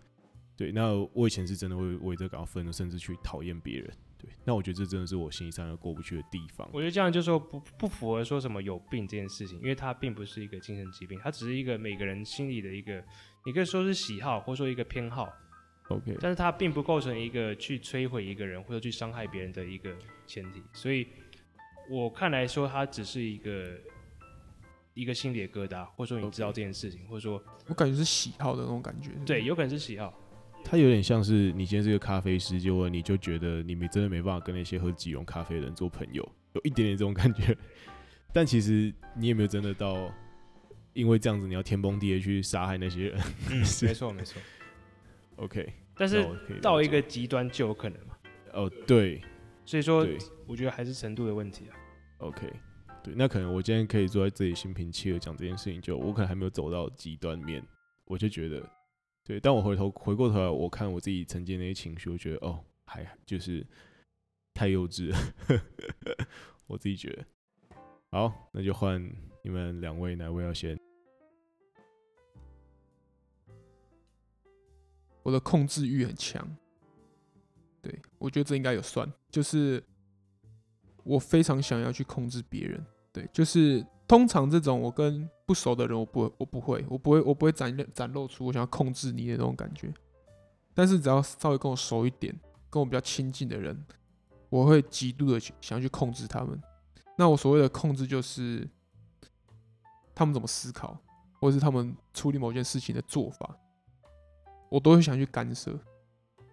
[0.57, 3.93] 对，那我以前是真的会为这感到愤怒，甚至去讨厌别人。
[4.17, 6.69] 对，那我觉得这真的是我心理上的过不去的地方。
[6.73, 13.05] 我觉得这样就说不不符合说什么有病这件事情，因为它并不是一个精神疾病，它只是一个每个人心里的一个，
[13.45, 15.33] 你可以说是喜好，或者说一个偏好。
[15.91, 19.97] OK，但是它并不构成一个去摧毁一个人或者去伤害别人的一个
[20.27, 20.63] 前提。
[20.73, 21.07] 所以
[21.89, 23.79] 我看来说，它只是一个
[25.01, 27.09] 一个心里的疙瘩，或者说你知道这件事情，Okay.
[27.09, 29.13] 或者说我感觉是喜好的那种感觉。
[29.25, 30.13] 对，有可能是喜好。
[30.65, 37.57] 它有点像是你今天是个咖啡师，结果你就觉得你没真的没办法跟那些喝即溶咖啡的人做朋友，有一点点这种感觉。
[38.35, 40.13] 但其实你也没有真的到，
[40.95, 43.21] 因为这样子你要天崩地裂去杀害那些人。
[43.51, 44.43] 嗯， 没错没错。
[45.37, 46.27] OK，但是
[46.61, 48.17] 到一个极端就有可能嘛。
[48.53, 49.23] 哦，对。
[49.65, 50.05] 所以说，
[50.47, 51.77] 我觉得还是程度的问题啊。
[52.19, 52.53] OK，
[53.03, 57.65] 对，那可能我今天可以坐在这里心平气和讲这件事情，就我可能还没有走到极端面，
[58.05, 58.63] 我就觉得。
[59.25, 63.67] 对，但我回头回过头来，我看我自己曾经那些情绪，我觉得哦，还就是
[64.55, 65.19] 太幼稚了，
[66.67, 67.25] 我自己觉得。
[68.11, 68.99] 好，那就换
[69.43, 70.79] 你们两位，哪位要先？
[75.23, 76.57] 我的控制欲很强，
[77.83, 79.85] 对，我觉得这应该有算，就是
[81.09, 83.85] 我非常想要去控制别人，对，就是。
[84.09, 89.93] 通常这种我跟不熟的人，我不我不会，我不会，我不会展展露出我想要控制你的那种感觉。
[90.73, 92.35] 但是只要稍微跟我熟一点，
[92.71, 93.85] 跟我比较亲近的人，
[94.49, 96.59] 我会极度的想要去控制他们。
[97.19, 98.67] 那我所谓的控制，就是
[100.15, 100.99] 他们怎么思考，
[101.39, 103.59] 或者是他们处理某件事情的做法，
[104.71, 105.79] 我都会想去干涉。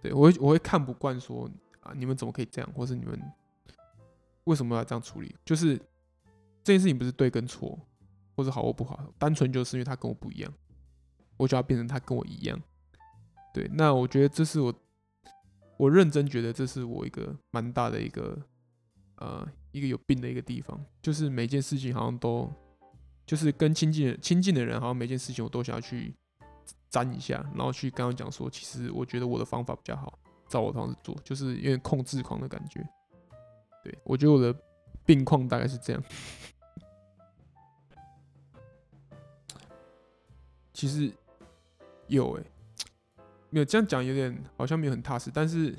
[0.01, 1.49] 对，我会我会看不惯说
[1.79, 3.17] 啊，你们怎么可以这样，或是你们
[4.45, 5.35] 为什么要这样处理？
[5.45, 5.79] 就是。
[6.63, 7.79] 这件事情不是对跟错，
[8.35, 10.51] 或者好或不好，单纯就是因为他跟我不一样，
[11.37, 12.59] 我就要变成他跟我一样。
[13.53, 14.73] 对，那我觉得这是我，
[15.77, 18.41] 我认真觉得这是我一个蛮大的一个，
[19.17, 22.51] 呃，一个有病的一个地方，就是每件事情好像都，
[23.27, 26.15] 就是跟亲近亲近的人，好像每件事情我都想要去
[26.89, 30.17] 沾一下，然后去刚刚讲说，其实我觉得我的方法比较好，
[30.49, 32.83] 照我的方式做，就是有点控制狂的感觉。
[33.85, 34.51] 对，我觉得我的
[35.05, 36.03] 病况大概是这样。
[40.73, 41.13] 其实
[42.07, 42.43] 有诶、
[43.51, 45.77] 没有这样讲有点好像没有很踏实，但是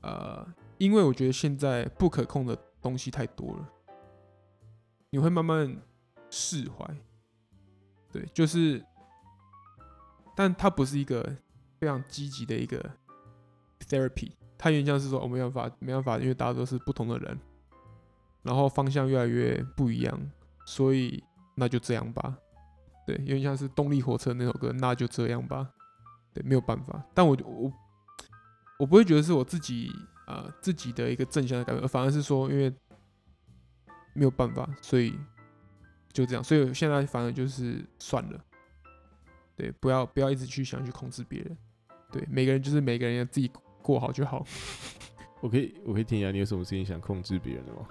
[0.00, 0.44] 呃，
[0.76, 3.72] 因为我觉得现在不可控的东西太多了，
[5.10, 5.80] 你会慢慢
[6.30, 6.84] 释怀，
[8.10, 8.84] 对，就是，
[10.34, 11.36] 但它不是一个
[11.78, 12.90] 非常积极的一个
[13.88, 17.38] therapy，他原像是说我没办法，没办法，因为大家都是不同的人，
[18.42, 20.30] 然后方向越来越不一样，
[20.66, 21.22] 所以
[21.54, 22.36] 那就这样吧。
[23.06, 25.70] 对，有点像是动力火车那首歌，那就这样吧。
[26.32, 27.04] 对，没有办法。
[27.14, 27.72] 但我我
[28.80, 29.90] 我不会觉得是我自己
[30.26, 32.72] 啊、自己的一个正向的改变，而反而是说，因为
[34.12, 35.16] 没有办法，所以
[36.12, 36.42] 就这样。
[36.42, 38.40] 所以现在反而就是算了。
[39.54, 41.56] 对，不要不要一直去想去控制别人。
[42.10, 43.48] 对，每个人就是每个人要自己
[43.86, 44.44] 过好就好。
[45.40, 47.86] 我可以我可以听一下，你有什么事情想控制别人的吗？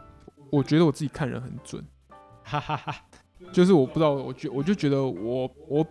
[0.51, 1.81] 我觉得我自己看人很准。
[2.43, 2.95] 哈哈哈。
[3.51, 5.85] 就是我不知道，我觉我就觉得我我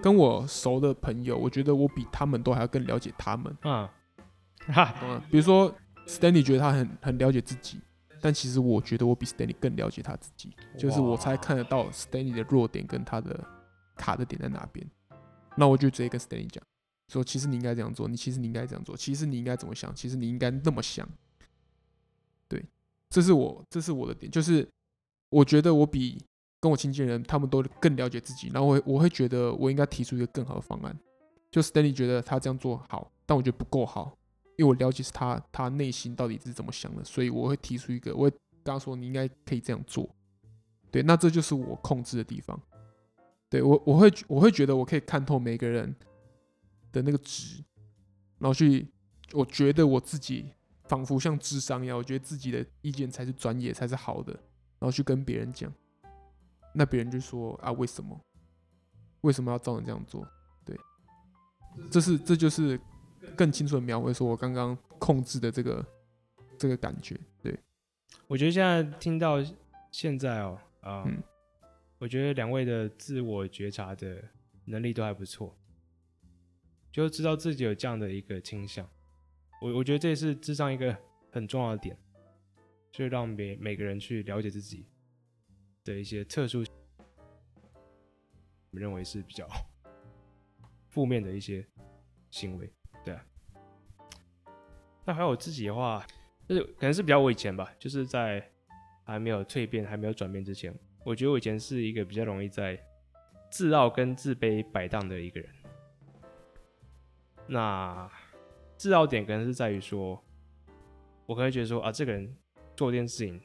[0.00, 3.54] 跟我熟的朋友，我觉得我比他们都还要更了解他们。
[3.62, 3.88] 嗯，
[4.72, 5.72] 哈，嗯，比如说
[6.06, 7.80] Stanley 觉得他很很了解自己，
[8.20, 10.54] 但其实我觉得我比 Stanley 更了解他自己。
[10.78, 13.38] 就是我才看得到 Stanley 的弱点跟他的
[13.96, 14.88] 卡的点在哪边。
[15.56, 16.62] 那我就直接跟 Stanley 讲，
[17.12, 21.08] 说其实你应该这样做，你其实你应该这样做，其实你应该怎么想，其实你应该那么想。
[22.48, 22.64] 对，
[23.10, 24.68] 这是我这是我的点，就是
[25.30, 26.18] 我觉得我比。
[26.62, 30.96] 跟我亲近人，他们都更了解自己，然后我我会觉得我应该提出一个更好的方案。
[31.50, 34.16] 就 Stanley 觉得他这样做好，但我觉得不够好，
[34.56, 40.08] 因为我了解是他他内心到底是怎么想的，所以我会提出一个，我会跟他说你应该可以这样做。
[40.92, 42.56] 对，那这就是我控制的地方。
[43.50, 45.92] 对，我我会我会觉得我可以看透每个人
[46.92, 47.64] 的那个值，
[48.38, 48.86] 然后去
[49.32, 50.52] 我觉得我自己
[50.84, 55.72] 仿佛像智商一样，我觉得自己的意见才是专业才是好的，然后去跟别人讲。
[56.74, 58.18] 那别人就说啊，为什么？
[59.22, 60.26] 为什么要照你这样做？
[60.64, 60.76] 对，
[61.90, 62.80] 这是这就是
[63.36, 65.86] 更清楚的描绘，说我刚刚控制的这个
[66.58, 67.18] 这个感觉。
[67.40, 67.56] 对，
[68.26, 69.36] 我觉得现在听到
[69.90, 71.22] 现在哦，啊、嗯，
[71.98, 74.24] 我觉得两位的自我觉察的
[74.64, 75.56] 能力都还不错，
[76.92, 78.88] 就知道自己有这样的一个倾向。
[79.60, 80.96] 我我觉得这也是智商一个
[81.32, 81.96] 很重要的点，
[82.92, 84.86] 就是让每每个人去了解自己。
[85.84, 87.04] 的一些特殊，我
[88.70, 89.44] 们认为是比较
[90.90, 91.66] 负面的一些
[92.30, 92.72] 行为，
[93.04, 93.26] 对啊。
[95.04, 96.06] 那还有我自己的话，
[96.48, 98.48] 就是可能是比较我以前吧，就是在
[99.02, 100.72] 还没有蜕变、还没有转变之前，
[101.04, 102.80] 我觉得我以前是一个比较容易在
[103.50, 105.50] 自傲跟自卑摆荡的一个人。
[107.52, 108.10] 那
[108.78, 110.18] 制造点可能是在于说，
[111.26, 112.34] 我可能觉得说啊，这个人
[112.74, 113.38] 做这件事情，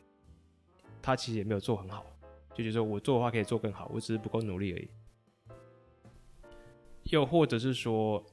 [1.02, 2.06] 他其实也没有做很好，
[2.54, 4.90] 就觉得说我做的话可以做更好，我只是不够努力而已。
[7.12, 8.26] 又或者是说，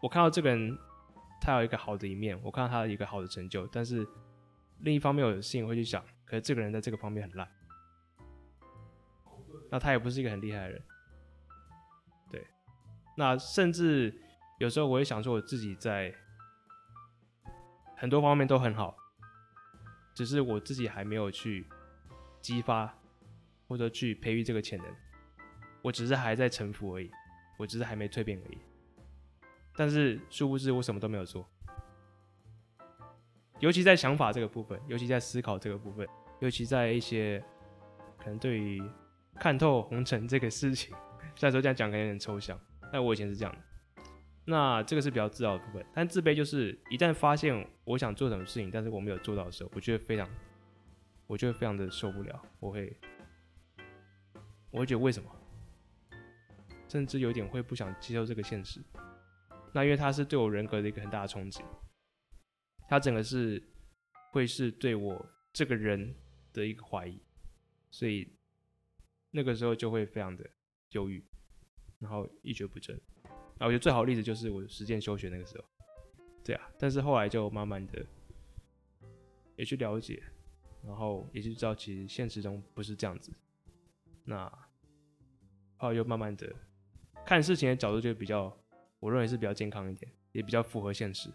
[0.00, 0.78] 我看到这个人
[1.40, 4.06] 他有一个好的一面，我看到他有一个好的成就，但是
[4.78, 7.48] 另一方面，我有心会去想，可是这个人在这个方面很烂，
[9.68, 10.82] 那他也不是一个很厉害的人。
[12.30, 12.46] 对，
[13.16, 14.14] 那甚至
[14.60, 16.14] 有时候我会想说，我自己在
[17.96, 18.94] 很多方面都很好，
[20.14, 21.66] 只是我自己还没有去
[22.40, 22.94] 激发
[23.66, 24.86] 或者去培育这个潜能，
[25.82, 27.10] 我只是还在臣服而已。
[27.58, 28.58] 我只是还没蜕变而已，
[29.76, 31.46] 但是殊不知我什么都没有做，
[33.58, 36.08] 尤其在想法这个部分，尤其在思考这个部分，
[36.38, 37.44] 尤其在一些
[38.16, 38.82] 可能对于
[39.38, 40.96] 看透红尘这个事情，
[41.36, 42.58] 虽然说这样讲可能有点抽象，
[42.90, 43.69] 但我以前是这样的。
[44.50, 50.28] 那这个是比较自傲的部分，但自卑就是一旦发现我想做什么事情，但是我没有做到的时候，我觉得非常，
[51.28, 52.92] 我觉得非常的受不了，我会，
[54.72, 55.30] 我会觉得为什么？
[56.88, 58.82] 甚至有点会不想接受这个现实，
[59.72, 61.62] 那因为他是对我人格的一个很大的冲击，
[62.88, 63.62] 他整个是
[64.32, 66.12] 会是对我这个人
[66.52, 67.22] 的一个怀疑，
[67.92, 68.36] 所以
[69.30, 70.44] 那个时候就会非常的
[70.90, 71.24] 忧郁，
[72.00, 73.00] 然后一蹶不振。
[73.60, 75.64] 那我觉得最好的例子就是我实践休学那个时候，
[76.42, 78.04] 对啊，但是后来就慢慢的
[79.54, 80.22] 也去了解，
[80.82, 83.30] 然后也就知道其实现实中不是这样子，
[84.24, 84.50] 那
[85.76, 86.50] 后来又慢慢的。
[87.26, 88.50] 看事情的角度就比较，
[88.98, 91.28] 我认为是比较健康一点，也比较符合现实。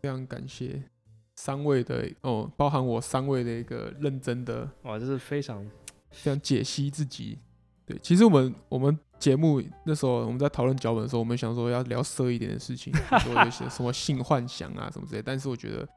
[0.00, 0.88] 非常感谢
[1.34, 5.68] 三位的哦，包含我三位的一个认真的哇，这是非常
[6.12, 7.40] 非常解析自己。
[7.86, 15.88] 对，其实我们我们节目那时候我们在讨论脚本的时候，我们想说要聊色一点的事情，说一些什么性幻想啊什么之类，但是我觉得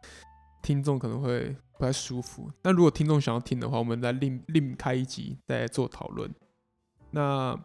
[0.62, 2.52] 听众可能会不太舒服。
[2.64, 6.34] 那如果听众想要听的话，我们再另另开一集再做讨论。
[7.12, 7.60] 那。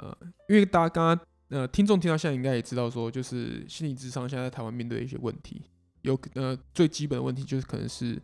[0.00, 0.16] 呃，
[0.48, 5.60] 因为大家刚刚呃，听众听到现在应该也知道，说就是心理智商现在在台湾面对一些问题，
[6.02, 8.16] 有呃最基本的问题就是可能是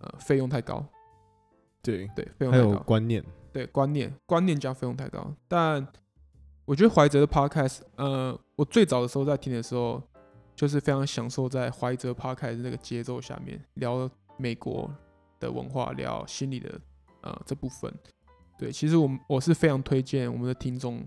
[0.00, 0.82] 呃费用太高，
[1.86, 5.32] 对对，费用太高，还有观念，对观念观念加费用太高。
[5.48, 5.86] 但
[6.64, 10.02] 我觉得怀哲的 podcast，呃，我最早的时候在听的时候，
[10.54, 14.90] 就是非常享受在怀哲 podcast 那个节奏下面聊美国
[15.38, 16.80] 的文化，聊心理的
[17.22, 17.92] 呃这部分。
[18.58, 21.06] 对，其实我们我是非常推荐我们的听众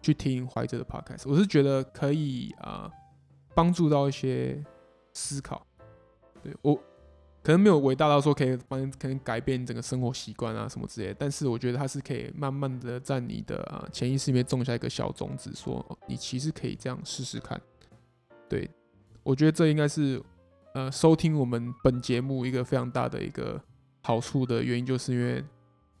[0.00, 2.90] 去听怀哲的 podcast，我是觉得可以啊
[3.54, 4.62] 帮助到一些
[5.12, 5.66] 思考。
[6.42, 6.78] 对，我
[7.42, 17.60] 可能没有伟大到说可以帮可能改变整个生活习惯啊什么之类，但是我觉得它是可以慢慢的在你的啊潜意识里面种下一个小种子，说你其实可以这样试试看。
[18.48, 18.68] 对，
[19.22, 20.22] 我觉得这应该是
[20.74, 23.60] 呃收听我们本节目一个非常大的一个
[24.02, 25.44] 好处的原因，就是因为。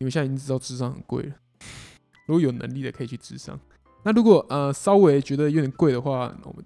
[0.00, 1.34] 你们现在已经知道智商很贵了，
[2.28, 3.58] 如果有能力的可以去智商。
[4.04, 6.64] 那如果呃稍微觉得有点贵的话，我们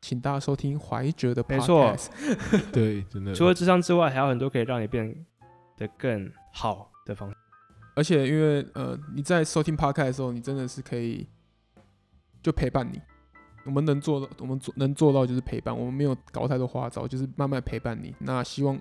[0.00, 1.50] 请大家收听怀哲的 podcast。
[1.50, 1.96] 没错，
[2.72, 3.34] 对，真的。
[3.34, 5.14] 除了智商之外，还有很多可以让你变
[5.76, 7.36] 得更好的方式。
[7.96, 11.28] 而且因为呃你在收听 podcast 的时候，你真的是可以
[12.42, 13.00] 就陪伴你。
[13.66, 15.76] 我们能做到，我们做能做到就是陪伴。
[15.76, 18.14] 我们没有搞太多花招，就是慢慢陪伴你。
[18.20, 18.78] 那希望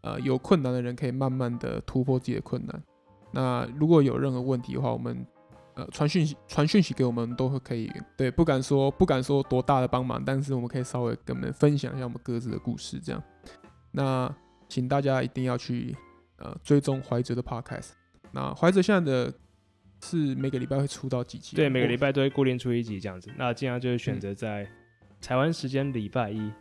[0.00, 2.82] 呃有困难的人可以慢慢的突破自己的困难。
[3.32, 5.26] 那如果有任何问题的话，我们
[5.76, 7.90] 呃传讯息传讯息给我们都会可以。
[8.16, 13.22] 对，不敢说不敢说多大的帮忙，但是我们可以稍微跟我们分享一下我们各自的故事，这样。
[13.92, 14.34] 那
[14.68, 15.96] 请大家一定要去
[16.38, 17.90] 呃追踪怀哲的 podcast。
[18.32, 19.32] 那怀哲现在的
[20.02, 21.54] 是每个礼拜会出到几集？
[21.56, 23.30] 对，每个礼拜都会固定出一集这样子。
[23.36, 24.68] 那尽量就是选择在
[25.20, 26.52] 台湾时间礼拜一。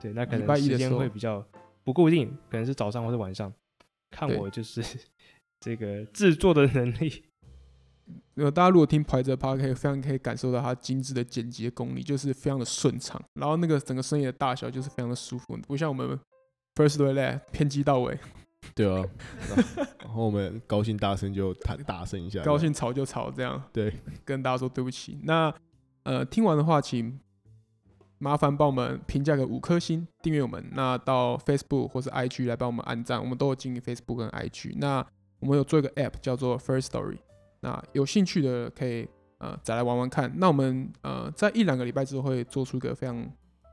[0.00, 1.46] 对，那可能时间会比较
[1.84, 3.52] 不固定，可能是早上或是晚上。
[4.10, 4.82] 看我就是。
[5.64, 7.22] 这个制作的能力，
[8.36, 16.18] 呃，大家如果听怀哲 Podcast，可以非常可以感受到它精致的剪辑功力，就是非常的顺畅，然后那个整个声音的大小就是非常的舒服，不像我们
[16.74, 18.18] Firstory Lab 偏激到位。
[18.74, 19.04] 对啊，
[19.98, 23.60] 然后我们高兴大声就大大声一下，高兴吵就吵，这样。
[23.72, 23.92] 对，
[24.24, 25.18] 跟大家说对不起。
[25.24, 25.52] 那
[26.04, 27.18] 呃，听完的话，请
[28.18, 30.64] 麻烦帮我们评价个五颗星，订阅我们。
[30.72, 34.74] 那到 Facebook 或是 IG 来帮我们按赞，我们都有经营 Facebook 跟 IG。
[34.76, 35.04] 那
[35.40, 37.18] 我们有做一个 App 叫做 Firstory，
[37.62, 39.08] 那有兴趣的可以
[39.38, 40.30] 呃再来玩玩看。
[40.36, 43.26] 那我们呃在一两个礼拜之后会做出一个非常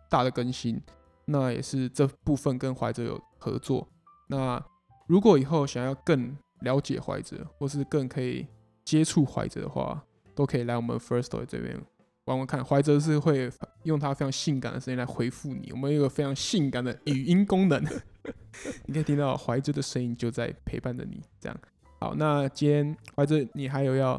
[0.09, 0.81] 大的更新，
[1.25, 3.87] 那也是这部分跟怀哲有合作。
[4.27, 4.63] 那
[5.07, 8.45] 如果以后想要更了解怀哲，或是更可以
[8.85, 10.03] 接触怀哲的话，
[10.35, 11.79] 都可以来我们 Firstory 这边
[12.25, 12.63] 玩玩看。
[12.63, 13.51] 怀哲是会
[13.83, 17.83] 用他非常性感的声音来回复你，我们有个非常性感的语音功能。
[18.85, 21.23] 你可以听到怀哲的声音就在陪伴着你。
[21.39, 21.57] 这样，
[21.99, 24.13] 好，那今天怀哲，你还有要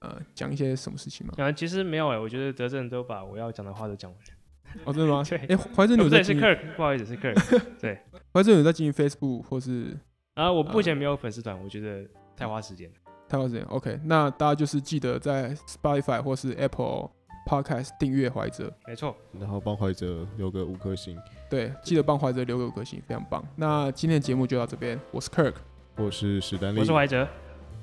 [0.00, 1.34] 呃讲一些什么事情吗？
[1.38, 4.82] 啊，其实没有哎、欸，我觉得德正都把我要讲的话都讲完了。
[4.84, 5.22] 哦，真的吗？
[5.28, 6.40] 对，哎、欸，怀哲你有在经营？
[6.40, 7.62] 是 Kirk，不好意思，是 Kirk。
[7.80, 8.00] 对，
[8.32, 9.96] 怀哲有在经营 Facebook 或是？
[10.34, 12.04] 啊，我目前没有粉丝团，我觉得
[12.36, 12.90] 太花时间。
[13.28, 13.62] 太花时间。
[13.64, 17.10] OK，那大家就是记得在 Spotify 或是 Apple
[17.48, 18.72] Podcast 订阅怀哲。
[18.86, 19.16] 没错。
[19.38, 21.16] 然后帮怀哲留个五颗星。
[21.48, 23.44] 对，记得帮怀哲留个五颗星，非常棒。
[23.56, 25.54] 那今天的节目就到这边，我是 Kirk，
[26.00, 27.26] 我是史丹利，我是怀哲。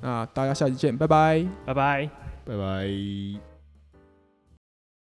[0.00, 2.10] 那大家下期见，拜拜，拜拜，
[2.44, 3.47] 拜拜。